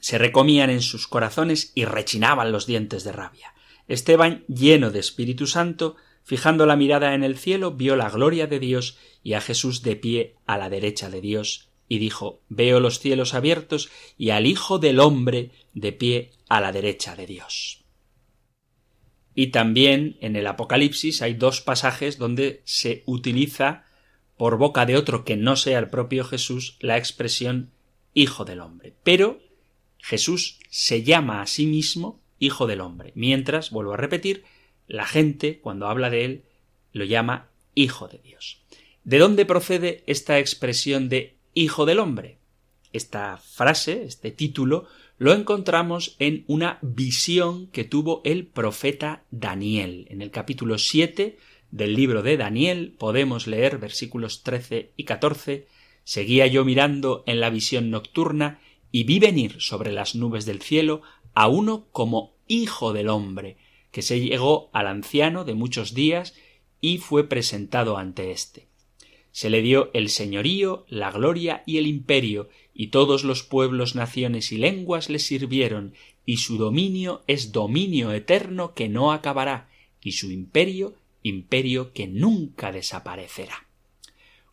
[0.00, 3.54] se recomían en sus corazones y rechinaban los dientes de rabia.
[3.86, 8.58] Esteban, lleno de Espíritu Santo, fijando la mirada en el cielo, vio la gloria de
[8.58, 12.98] Dios y a Jesús de pie a la derecha de Dios, y dijo Veo los
[12.98, 17.79] cielos abiertos y al Hijo del hombre de pie a la derecha de Dios.
[19.34, 23.84] Y también en el Apocalipsis hay dos pasajes donde se utiliza
[24.36, 27.70] por boca de otro que no sea el propio Jesús la expresión
[28.12, 28.94] Hijo del hombre.
[29.04, 29.40] Pero
[29.98, 34.44] Jesús se llama a sí mismo Hijo del hombre, mientras, vuelvo a repetir,
[34.88, 36.44] la gente, cuando habla de él,
[36.92, 38.62] lo llama Hijo de Dios.
[39.04, 42.38] ¿De dónde procede esta expresión de Hijo del hombre?
[42.92, 44.88] Esta frase, este título,
[45.20, 50.06] lo encontramos en una visión que tuvo el profeta Daniel.
[50.08, 51.36] En el capítulo 7
[51.70, 55.66] del libro de Daniel podemos leer versículos 13 y 14
[56.04, 58.60] Seguía yo mirando en la visión nocturna
[58.90, 61.02] y vi venir sobre las nubes del cielo
[61.34, 63.58] a uno como hijo del hombre,
[63.90, 66.34] que se llegó al anciano de muchos días
[66.80, 68.69] y fue presentado ante éste.
[69.32, 74.52] Se le dio el señorío, la gloria y el imperio, y todos los pueblos, naciones
[74.52, 75.94] y lenguas le sirvieron,
[76.26, 79.68] y su dominio es dominio eterno que no acabará,
[80.02, 83.66] y su imperio imperio que nunca desaparecerá.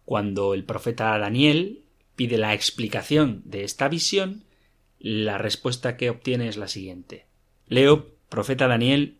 [0.06, 1.82] Cuando el profeta Daniel
[2.16, 4.44] pide la explicación de esta visión,
[5.00, 7.26] la respuesta que obtiene es la siguiente.
[7.68, 9.18] Leo profeta Daniel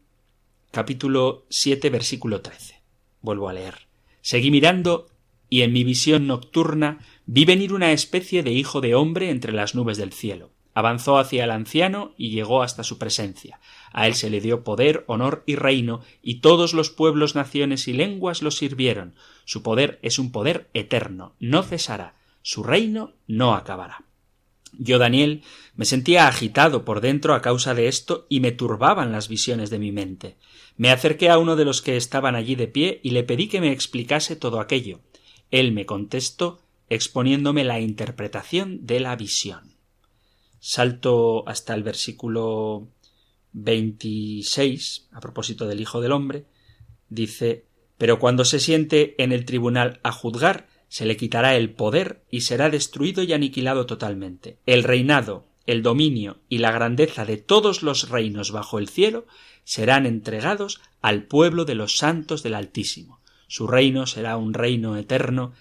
[0.72, 2.76] capítulo 7 versículo 13.
[3.22, 3.88] Vuelvo a leer.
[4.22, 5.08] Seguí mirando
[5.50, 9.76] y en mi visión nocturna vi venir una especie de hijo de hombre entre las
[9.76, 10.52] nubes del cielo.
[10.74, 13.60] Avanzó hacia el anciano y llegó hasta su presencia.
[13.92, 17.94] A él se le dio poder, honor y reino, y todos los pueblos, naciones y
[17.94, 19.16] lenguas lo sirvieron.
[19.46, 24.06] Su poder es un poder eterno, no cesará, su reino no acabará.
[24.78, 25.44] Yo, Daniel,
[25.76, 29.80] me sentía agitado por dentro a causa de esto y me turbaban las visiones de
[29.80, 30.38] mi mente.
[30.76, 33.62] Me acerqué a uno de los que estaban allí de pie y le pedí que
[33.62, 35.00] me explicase todo aquello.
[35.52, 39.74] Él me contestó exponiéndome la interpretación de la visión.
[40.60, 42.88] Salto hasta el versículo
[43.54, 46.46] 26, a propósito del Hijo del Hombre,
[47.10, 47.66] dice
[47.98, 52.42] Pero cuando se siente en el tribunal a juzgar, se le quitará el poder y
[52.42, 54.60] será destruido y aniquilado totalmente.
[54.66, 59.26] El reinado, el dominio y la grandeza de todos los reinos bajo el cielo
[59.64, 63.17] serán entregados al pueblo de los santos del Altísimo.
[63.48, 65.54] Su reino será un reino eterno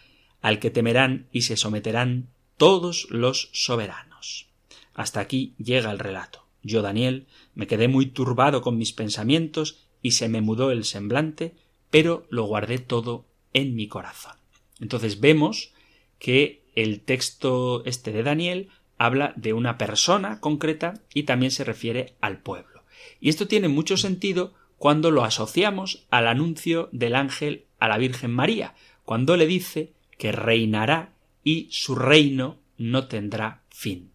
[0.43, 4.49] al que temerán y se someterán todos los soberanos.
[4.95, 6.47] Hasta aquí llega el relato.
[6.63, 11.55] Yo, Daniel, me quedé muy turbado con mis pensamientos y se me mudó el semblante,
[11.91, 14.37] pero lo guardé todo en mi corazón.
[14.81, 15.73] Entonces vemos
[16.19, 18.69] que el texto este de Daniel
[18.99, 22.85] habla de una persona concreta y también se refiere al pueblo.
[23.21, 28.33] Y esto tiene mucho sentido cuando lo asociamos al anuncio del ángel a la Virgen
[28.33, 28.75] María,
[29.05, 31.13] cuando le dice que reinará
[31.45, 34.11] y su reino no tendrá fin.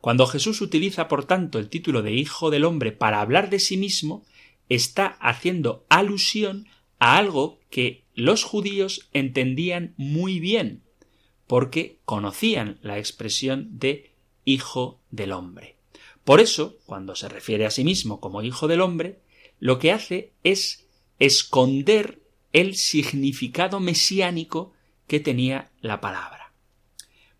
[0.00, 3.76] Cuando Jesús utiliza, por tanto, el título de Hijo del Hombre para hablar de sí
[3.76, 4.24] mismo,
[4.68, 6.66] está haciendo alusión
[6.98, 10.82] a algo que los judíos entendían muy bien,
[11.46, 14.12] porque conocían la expresión de
[14.44, 15.76] Hijo del Hombre.
[16.24, 19.20] Por eso, cuando se refiere a sí mismo como Hijo del Hombre,
[19.58, 20.86] lo que hace es
[21.18, 22.20] esconder
[22.56, 24.72] el significado mesiánico
[25.06, 26.54] que tenía la palabra.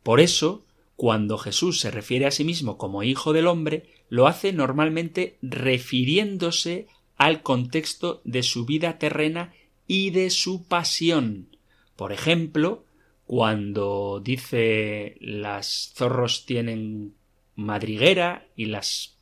[0.02, 4.52] Por eso, cuando Jesús se refiere a sí mismo como Hijo del Hombre, lo hace
[4.52, 9.54] normalmente refiriéndose al contexto de su vida terrena
[9.86, 11.48] y de su pasión.
[11.96, 12.84] Por ejemplo,
[13.24, 17.14] cuando dice las zorros tienen
[17.54, 19.15] madriguera y las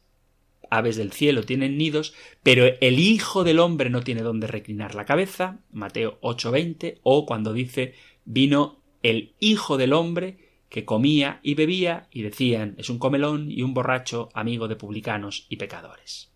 [0.71, 5.05] aves del cielo tienen nidos, pero el Hijo del Hombre no tiene donde reclinar la
[5.05, 7.95] cabeza, Mateo 8:20, o cuando dice
[8.25, 10.39] vino el Hijo del Hombre
[10.69, 15.47] que comía y bebía y decían es un comelón y un borracho amigo de publicanos
[15.49, 16.33] y pecadores.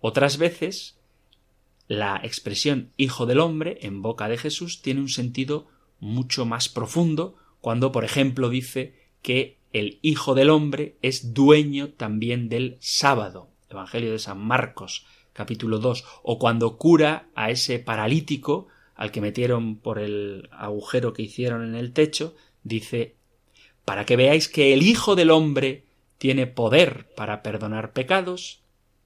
[0.00, 0.98] Otras veces
[1.88, 5.66] la expresión Hijo del Hombre en boca de Jesús tiene un sentido
[6.00, 12.48] mucho más profundo cuando, por ejemplo, dice que el Hijo del Hombre es dueño también
[12.48, 13.48] del sábado.
[13.68, 19.74] Evangelio de San Marcos, capítulo 2, o cuando cura a ese paralítico al que metieron
[19.74, 23.16] por el agujero que hicieron en el techo, dice
[23.84, 25.82] para que veáis que el Hijo del Hombre
[26.18, 28.62] tiene poder para perdonar pecados.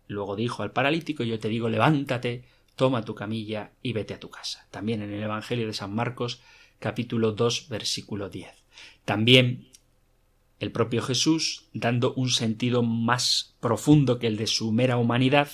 [0.06, 2.44] Luego dijo al paralítico, yo te digo, levántate,
[2.76, 4.68] toma tu camilla y vete a tu casa.
[4.70, 6.42] También en el Evangelio de San Marcos,
[6.78, 8.50] capítulo 2, versículo 10.
[9.06, 9.67] También
[10.61, 15.48] el propio Jesús, dando un sentido más profundo que el de su mera humanidad,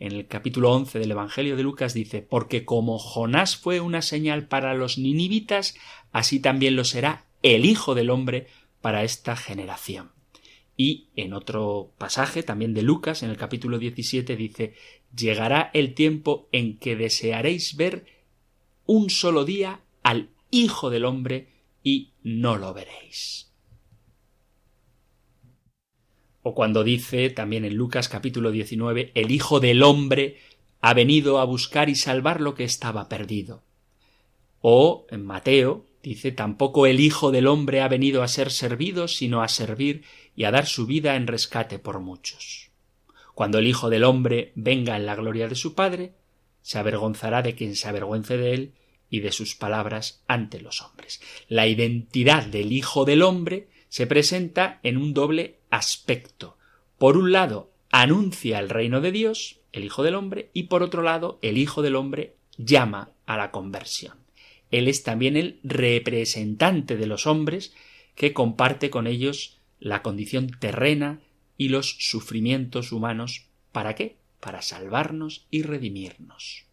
[0.00, 4.48] en el capítulo 11 del Evangelio de Lucas dice, porque como Jonás fue una señal
[4.48, 5.76] para los ninivitas,
[6.12, 8.48] así también lo será el Hijo del Hombre
[8.80, 10.10] para esta generación.
[10.76, 14.74] Y en otro pasaje también de Lucas, en el capítulo 17, dice,
[15.16, 18.06] llegará el tiempo en que desearéis ver
[18.86, 21.48] un solo día al Hijo del Hombre
[21.84, 23.53] y no lo veréis.
[26.46, 30.36] O cuando dice también en Lucas capítulo 19, el Hijo del Hombre
[30.82, 33.62] ha venido a buscar y salvar lo que estaba perdido.
[34.60, 39.42] O en Mateo dice, tampoco el Hijo del Hombre ha venido a ser servido, sino
[39.42, 40.04] a servir
[40.36, 42.68] y a dar su vida en rescate por muchos.
[43.34, 46.12] Cuando el Hijo del Hombre venga en la gloria de su Padre,
[46.60, 48.74] se avergonzará de quien se avergüence de él
[49.08, 51.22] y de sus palabras ante los hombres.
[51.48, 56.58] La identidad del Hijo del Hombre se presenta en un doble aspecto.
[56.98, 61.00] Por un lado, anuncia el reino de Dios, el Hijo del Hombre, y por otro
[61.02, 64.16] lado, el Hijo del Hombre llama a la conversión.
[64.72, 67.72] Él es también el representante de los hombres
[68.16, 71.20] que comparte con ellos la condición terrena
[71.56, 73.46] y los sufrimientos humanos.
[73.70, 74.16] ¿Para qué?
[74.40, 76.64] Para salvarnos y redimirnos.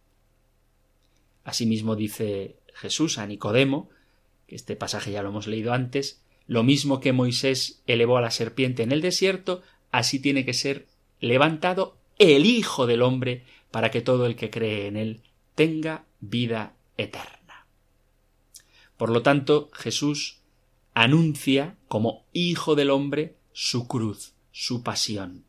[1.44, 3.90] Asimismo dice Jesús a Nicodemo,
[4.48, 8.30] que este pasaje ya lo hemos leído antes, lo mismo que Moisés elevó a la
[8.30, 10.86] serpiente en el desierto, así tiene que ser
[11.20, 15.22] levantado el Hijo del Hombre para que todo el que cree en él
[15.54, 17.66] tenga vida eterna.
[18.96, 20.40] Por lo tanto, Jesús
[20.94, 25.44] anuncia como Hijo del Hombre su cruz, su pasión.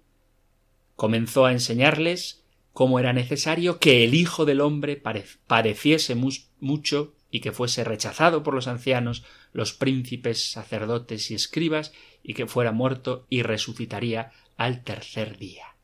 [0.95, 5.01] Comenzó a enseñarles cómo era necesario que el Hijo del Hombre
[5.47, 9.23] padeciese mucho y que fuese rechazado por los ancianos,
[9.53, 15.75] los príncipes, sacerdotes y escribas, y que fuera muerto y resucitaría al tercer día.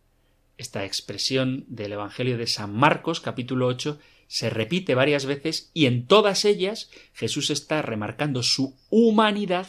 [0.60, 3.98] Esta expresión del Evangelio de San Marcos, capítulo 8,
[4.28, 9.66] se repite varias veces y en todas ellas Jesús está remarcando su humanidad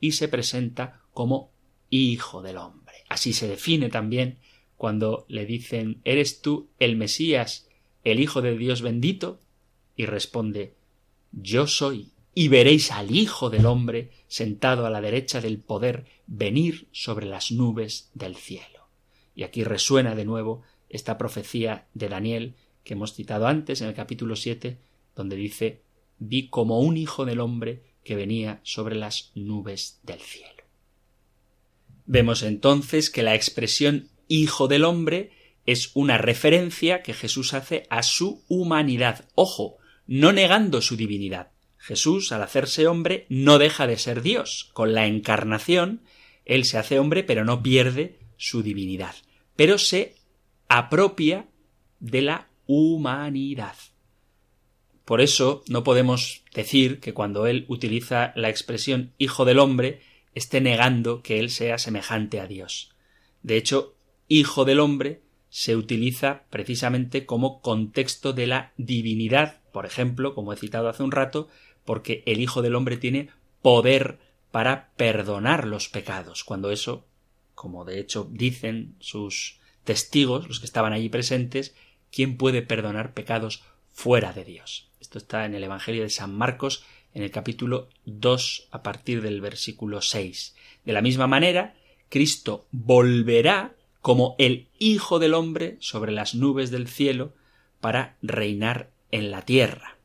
[0.00, 1.50] y se presenta como
[1.88, 3.06] Hijo del Hombre.
[3.08, 4.36] Así se define también
[4.76, 7.70] cuando le dicen ¿Eres tú el Mesías,
[8.04, 9.40] el Hijo de Dios bendito?
[9.96, 10.74] y responde
[11.32, 16.88] yo soy, y veréis al Hijo del hombre sentado a la derecha del poder venir
[16.92, 18.88] sobre las nubes del cielo.
[19.34, 22.54] Y aquí resuena de nuevo esta profecía de Daniel
[22.84, 24.78] que hemos citado antes en el capítulo siete,
[25.14, 25.82] donde dice
[26.18, 30.62] vi como un hijo del hombre que venía sobre las nubes del cielo.
[32.06, 35.32] Vemos entonces que la expresión hijo del hombre
[35.66, 39.28] es una referencia que Jesús hace a su humanidad.
[39.34, 39.76] Ojo,
[40.06, 41.52] no negando su divinidad.
[41.78, 44.70] Jesús, al hacerse hombre, no deja de ser Dios.
[44.72, 46.02] Con la encarnación,
[46.44, 49.14] Él se hace hombre, pero no pierde su divinidad.
[49.56, 50.14] Pero se
[50.68, 51.46] apropia
[51.98, 53.74] de la humanidad.
[55.04, 60.00] Por eso no podemos decir que cuando Él utiliza la expresión Hijo del hombre,
[60.34, 62.94] esté negando que Él sea semejante a Dios.
[63.42, 63.94] De hecho,
[64.28, 70.56] Hijo del hombre se utiliza precisamente como contexto de la divinidad por ejemplo, como he
[70.56, 71.48] citado hace un rato,
[71.84, 73.30] porque el Hijo del Hombre tiene
[73.62, 74.18] poder
[74.50, 77.06] para perdonar los pecados, cuando eso,
[77.54, 81.74] como de hecho dicen sus testigos, los que estaban allí presentes,
[82.12, 84.88] ¿quién puede perdonar pecados fuera de Dios?
[85.00, 89.40] Esto está en el Evangelio de San Marcos, en el capítulo 2, a partir del
[89.40, 90.54] versículo 6.
[90.84, 91.74] De la misma manera,
[92.08, 97.32] Cristo volverá como el Hijo del Hombre sobre las nubes del cielo
[97.80, 99.98] para reinar en la tierra.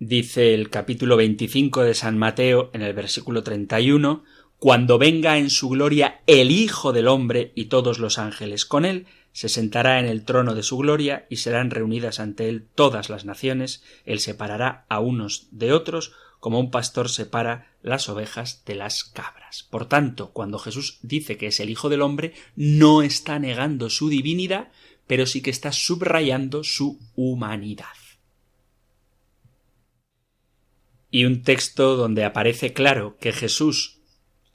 [0.00, 4.24] Dice el capítulo 25 de San Mateo en el versículo 31,
[4.58, 9.06] Cuando venga en su gloria el Hijo del Hombre y todos los ángeles con él,
[9.30, 13.24] se sentará en el trono de su gloria y serán reunidas ante él todas las
[13.24, 19.04] naciones, él separará a unos de otros, como un pastor separa las ovejas de las
[19.04, 19.62] cabras.
[19.70, 24.08] Por tanto, cuando Jesús dice que es el Hijo del Hombre, no está negando su
[24.08, 24.72] divinidad,
[25.12, 27.84] pero sí que está subrayando su humanidad.
[31.10, 33.98] Y un texto donde aparece claro que Jesús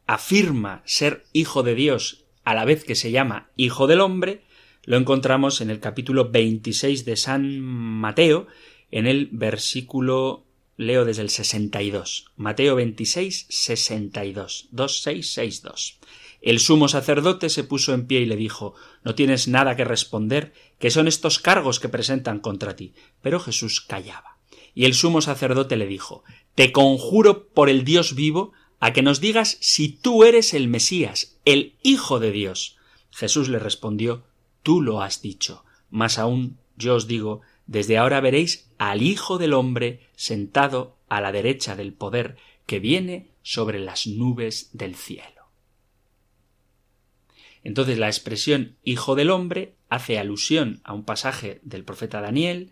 [0.08, 4.45] afirma ser hijo de Dios a la vez que se llama hijo del hombre,
[4.84, 8.47] lo encontramos en el capítulo 26 de San Mateo,
[8.89, 12.32] en el versículo leo desde el 62.
[12.36, 14.70] Mateo 26, 62.
[14.72, 15.99] 2662.
[16.42, 20.54] El sumo sacerdote se puso en pie y le dijo No tienes nada que responder,
[20.80, 22.94] que son estos cargos que presentan contra ti.
[23.22, 24.38] Pero Jesús callaba.
[24.76, 26.24] Y el sumo sacerdote le dijo
[26.56, 31.38] Te conjuro por el Dios vivo a que nos digas si tú eres el Mesías,
[31.46, 32.78] el Hijo de Dios.
[33.12, 34.24] Jesús le respondió
[34.62, 35.64] Tú lo has dicho.
[35.90, 41.32] Más aún yo os digo desde ahora veréis al Hijo del hombre sentado a la
[41.32, 45.37] derecha del poder que viene sobre las nubes del cielo.
[47.64, 52.72] Entonces la expresión Hijo del hombre hace alusión a un pasaje del profeta Daniel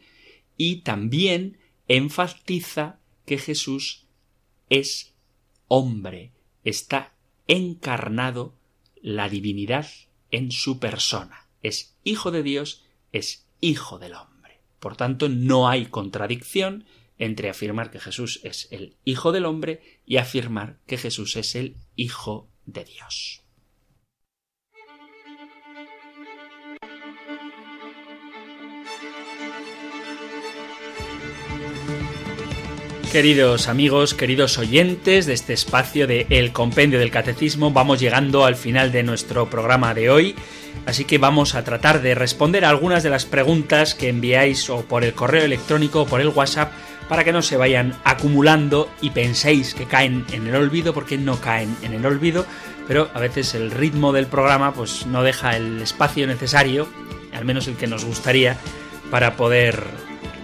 [0.58, 1.58] y también
[1.88, 4.06] enfatiza que Jesús
[4.70, 5.14] es
[5.68, 6.32] hombre,
[6.64, 7.14] está
[7.48, 8.56] encarnado
[9.02, 9.88] la divinidad
[10.32, 11.48] en su persona.
[11.62, 14.62] Es hijo de Dios, es hijo del hombre.
[14.80, 16.86] Por tanto, no hay contradicción
[17.18, 21.78] entre afirmar que Jesús es el Hijo del hombre y afirmar que Jesús es el
[21.96, 23.45] Hijo de Dios.
[33.16, 38.58] Queridos amigos, queridos oyentes de este espacio de El Compendio del Catecismo, vamos llegando al
[38.58, 40.36] final de nuestro programa de hoy,
[40.86, 44.82] así que vamos a tratar de responder a algunas de las preguntas que enviáis o
[44.82, 46.74] por el correo electrónico o por el WhatsApp
[47.08, 51.40] para que no se vayan acumulando y penséis que caen en el olvido, porque no
[51.40, 52.46] caen en el olvido,
[52.86, 56.90] pero a veces el ritmo del programa pues no deja el espacio necesario,
[57.32, 58.58] al menos el que nos gustaría,
[59.10, 59.86] para poder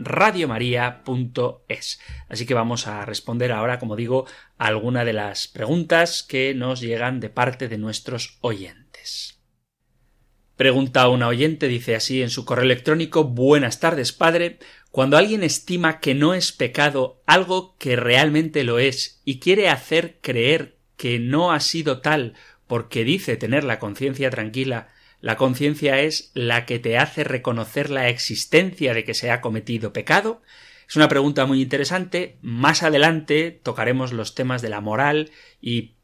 [2.29, 4.25] Así que vamos a responder ahora, como digo,
[4.57, 9.40] a alguna de las preguntas que nos llegan de parte de nuestros oyentes.
[10.61, 14.59] Pregunta una oyente, dice así en su correo electrónico Buenas tardes, padre.
[14.91, 20.19] Cuando alguien estima que no es pecado algo que realmente lo es y quiere hacer
[20.21, 22.35] creer que no ha sido tal
[22.67, 24.89] porque dice tener la conciencia tranquila,
[25.19, 29.93] la conciencia es la que te hace reconocer la existencia de que se ha cometido
[29.93, 30.43] pecado?
[30.87, 32.37] Es una pregunta muy interesante.
[32.43, 35.95] Más adelante tocaremos los temas de la moral y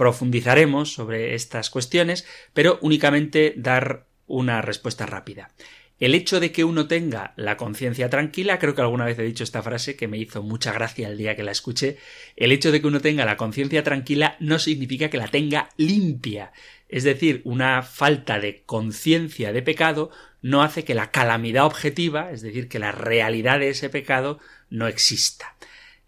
[0.00, 2.24] profundizaremos sobre estas cuestiones,
[2.54, 5.50] pero únicamente dar una respuesta rápida.
[5.98, 9.44] El hecho de que uno tenga la conciencia tranquila, creo que alguna vez he dicho
[9.44, 11.98] esta frase que me hizo mucha gracia el día que la escuché,
[12.36, 16.52] el hecho de que uno tenga la conciencia tranquila no significa que la tenga limpia.
[16.88, 22.40] Es decir, una falta de conciencia de pecado no hace que la calamidad objetiva, es
[22.40, 24.38] decir, que la realidad de ese pecado
[24.70, 25.56] no exista.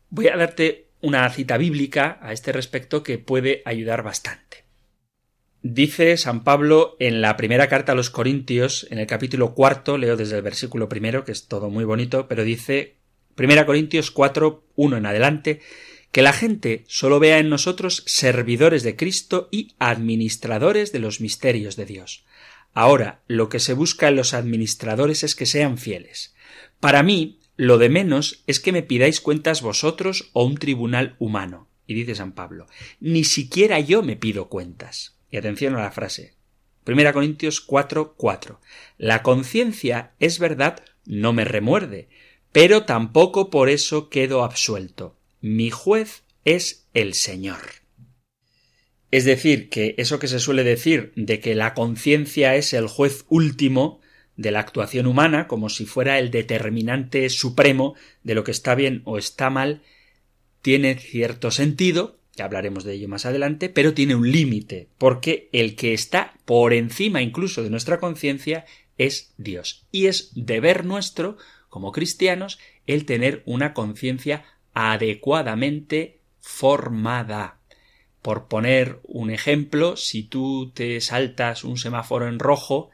[0.09, 4.65] Voy a darte una cita bíblica a este respecto que puede ayudar bastante.
[5.65, 10.17] Dice San Pablo en la primera carta a los Corintios, en el capítulo cuarto, leo
[10.17, 12.97] desde el versículo primero, que es todo muy bonito, pero dice,
[13.35, 15.61] primera Corintios 4, 1 en adelante,
[16.11, 21.77] que la gente solo vea en nosotros servidores de Cristo y administradores de los misterios
[21.77, 22.25] de Dios.
[22.75, 26.35] Ahora, lo que se busca en los administradores es que sean fieles.
[26.81, 31.69] Para mí, lo de menos es que me pidáis cuentas vosotros o un tribunal humano.
[31.87, 32.67] Y dice San Pablo,
[33.01, 35.17] ni siquiera yo me pido cuentas.
[35.31, 36.35] Y atención a la frase.
[36.85, 38.61] Primera Corintios 4, 4.
[38.99, 42.09] La conciencia, es verdad, no me remuerde,
[42.51, 45.17] pero tampoco por eso quedo absuelto.
[45.41, 47.83] Mi juez es el Señor.
[49.11, 53.25] Es decir, que eso que se suele decir de que la conciencia es el juez
[53.29, 54.01] último,
[54.43, 59.01] de la actuación humana como si fuera el determinante supremo de lo que está bien
[59.05, 59.83] o está mal,
[60.61, 65.77] tiene cierto sentido, ya hablaremos de ello más adelante, pero tiene un límite, porque el
[65.77, 68.65] que está por encima incluso de nuestra conciencia
[68.99, 69.87] es Dios.
[69.91, 71.37] Y es deber nuestro,
[71.69, 77.59] como cristianos, el tener una conciencia adecuadamente formada.
[78.23, 82.91] Por poner un ejemplo, si tú te saltas un semáforo en rojo,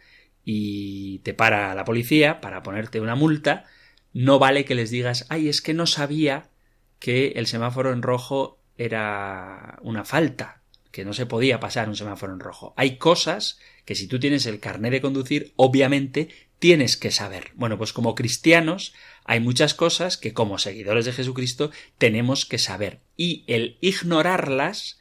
[0.51, 3.66] y te para la policía para ponerte una multa,
[4.14, 6.49] no vale que les digas, ay, es que no sabía
[6.99, 10.62] que el semáforo en rojo era una falta.
[10.90, 12.72] que no se podía pasar un semáforo en rojo.
[12.78, 17.53] Hay cosas que si tú tienes el carnet de conducir, obviamente tienes que saber.
[17.55, 18.94] Bueno, pues como cristianos
[19.24, 23.01] hay muchas cosas que como seguidores de Jesucristo tenemos que saber.
[23.18, 24.99] Y el ignorarlas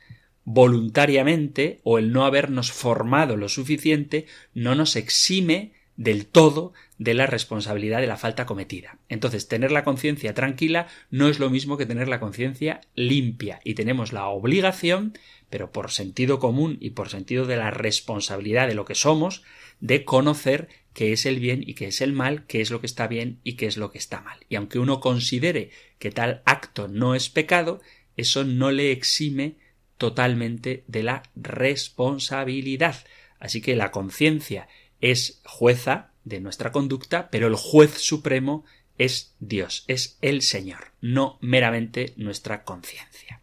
[0.49, 7.27] voluntariamente o el no habernos formado lo suficiente no nos exime del todo de la
[7.27, 8.97] responsabilidad de la falta cometida.
[9.09, 13.73] Entonces, tener la conciencia tranquila no es lo mismo que tener la conciencia limpia y
[13.73, 15.17] tenemos la obligación,
[15.49, 19.43] pero por sentido común y por sentido de la responsabilidad de lo que somos,
[19.81, 22.87] de conocer qué es el bien y qué es el mal, qué es lo que
[22.87, 24.39] está bien y qué es lo que está mal.
[24.47, 27.81] Y aunque uno considere que tal acto no es pecado,
[28.15, 29.57] eso no le exime
[29.97, 32.95] totalmente de la responsabilidad.
[33.39, 34.67] Así que la conciencia
[35.01, 38.65] es jueza de nuestra conducta, pero el juez supremo
[38.97, 43.41] es Dios, es el Señor, no meramente nuestra conciencia.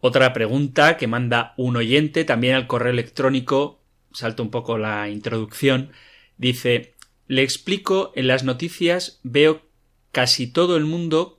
[0.00, 3.82] Otra pregunta que manda un oyente también al correo electrónico,
[4.12, 5.92] salto un poco la introducción,
[6.36, 6.94] dice
[7.28, 9.62] le explico en las noticias veo
[10.12, 11.37] casi todo el mundo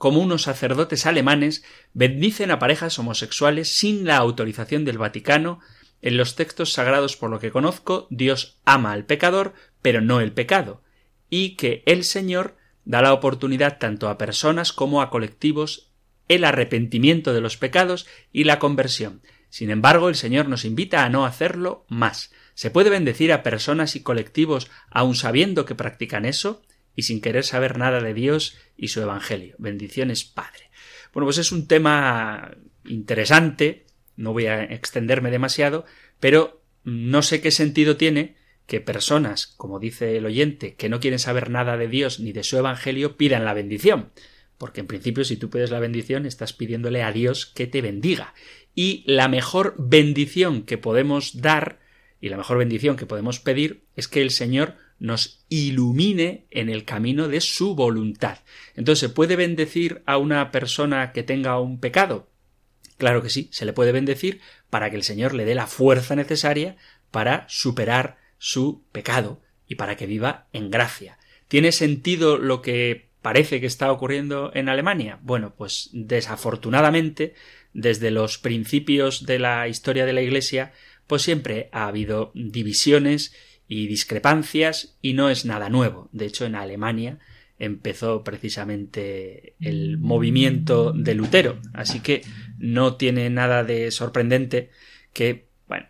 [0.00, 5.60] como unos sacerdotes alemanes bendicen a parejas homosexuales sin la autorización del Vaticano
[6.00, 10.32] en los textos sagrados, por lo que conozco, Dios ama al pecador, pero no el
[10.32, 10.82] pecado,
[11.28, 15.92] y que el Señor da la oportunidad tanto a personas como a colectivos
[16.28, 19.20] el arrepentimiento de los pecados y la conversión.
[19.50, 22.32] Sin embargo, el Señor nos invita a no hacerlo más.
[22.54, 26.62] ¿Se puede bendecir a personas y colectivos aun sabiendo que practican eso
[26.96, 29.54] y sin querer saber nada de Dios y su Evangelio?
[29.58, 30.70] Bendiciones, Padre.
[31.12, 33.86] Bueno, pues es un tema interesante,
[34.16, 35.84] no voy a extenderme demasiado,
[36.20, 38.36] pero no sé qué sentido tiene
[38.66, 42.44] que personas, como dice el oyente, que no quieren saber nada de Dios ni de
[42.44, 44.12] su Evangelio, pidan la bendición.
[44.58, 48.34] Porque en principio si tú pides la bendición estás pidiéndole a Dios que te bendiga.
[48.74, 51.80] Y la mejor bendición que podemos dar
[52.20, 56.84] y la mejor bendición que podemos pedir es que el Señor nos ilumine en el
[56.84, 58.38] camino de su voluntad.
[58.76, 62.28] Entonces, ¿se puede bendecir a una persona que tenga un pecado?
[62.98, 66.14] Claro que sí, se le puede bendecir para que el Señor le dé la fuerza
[66.14, 66.76] necesaria
[67.10, 71.18] para superar su pecado y para que viva en gracia.
[71.48, 75.18] ¿Tiene sentido lo que parece que está ocurriendo en Alemania?
[75.22, 77.34] Bueno, pues desafortunadamente,
[77.72, 80.72] desde los principios de la historia de la Iglesia,
[81.06, 83.34] pues siempre ha habido divisiones
[83.70, 86.08] y discrepancias y no es nada nuevo.
[86.10, 87.20] De hecho, en Alemania
[87.60, 91.60] empezó precisamente el movimiento de Lutero.
[91.72, 92.22] Así que
[92.58, 94.70] no tiene nada de sorprendente
[95.12, 95.86] que, bueno,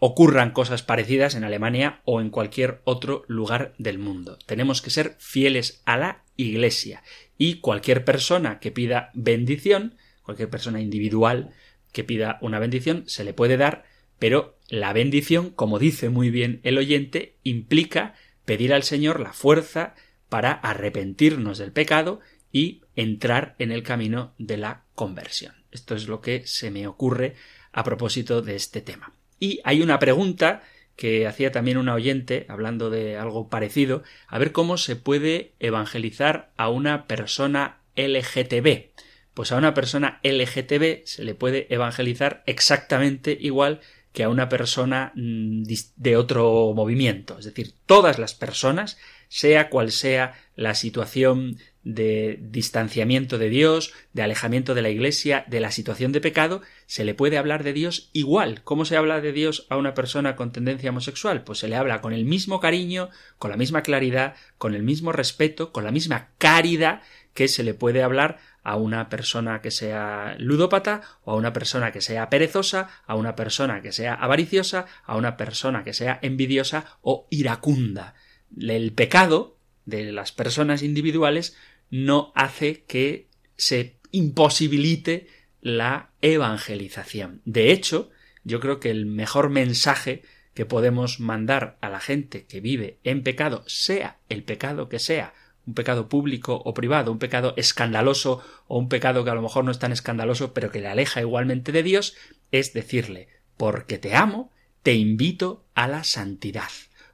[0.00, 4.38] ocurran cosas parecidas en Alemania o en cualquier otro lugar del mundo.
[4.46, 7.02] Tenemos que ser fieles a la Iglesia
[7.36, 11.50] y cualquier persona que pida bendición, cualquier persona individual
[11.92, 13.84] que pida una bendición, se le puede dar,
[14.18, 18.14] pero la bendición, como dice muy bien el oyente, implica
[18.44, 19.94] pedir al Señor la fuerza
[20.28, 22.20] para arrepentirnos del pecado
[22.52, 25.54] y entrar en el camino de la conversión.
[25.70, 27.34] Esto es lo que se me ocurre
[27.72, 29.12] a propósito de este tema.
[29.38, 30.62] Y hay una pregunta
[30.96, 36.50] que hacía también una oyente, hablando de algo parecido, a ver cómo se puede evangelizar
[36.56, 38.90] a una persona LGTB.
[39.32, 43.80] Pues a una persona LGTB se le puede evangelizar exactamente igual
[44.18, 45.62] que a una persona mm,
[45.94, 47.38] de otro movimiento.
[47.38, 48.98] Es decir, todas las personas
[49.28, 55.60] sea cual sea la situación de distanciamiento de Dios, de alejamiento de la Iglesia, de
[55.60, 58.64] la situación de pecado, se le puede hablar de Dios igual.
[58.64, 61.44] ¿Cómo se habla de Dios a una persona con tendencia homosexual?
[61.44, 65.12] Pues se le habla con el mismo cariño, con la misma claridad, con el mismo
[65.12, 67.02] respeto, con la misma caridad
[67.34, 71.92] que se le puede hablar a una persona que sea ludópata o a una persona
[71.92, 76.98] que sea perezosa, a una persona que sea avariciosa, a una persona que sea envidiosa
[77.02, 78.14] o iracunda
[78.56, 81.56] el pecado de las personas individuales
[81.90, 85.28] no hace que se imposibilite
[85.60, 87.42] la evangelización.
[87.44, 88.10] De hecho,
[88.44, 90.22] yo creo que el mejor mensaje
[90.54, 95.34] que podemos mandar a la gente que vive en pecado, sea el pecado que sea,
[95.68, 99.64] un pecado público o privado, un pecado escandaloso o un pecado que a lo mejor
[99.64, 102.16] no es tan escandaloso, pero que le aleja igualmente de Dios,
[102.50, 104.50] es decirle, porque te amo,
[104.82, 106.70] te invito a la santidad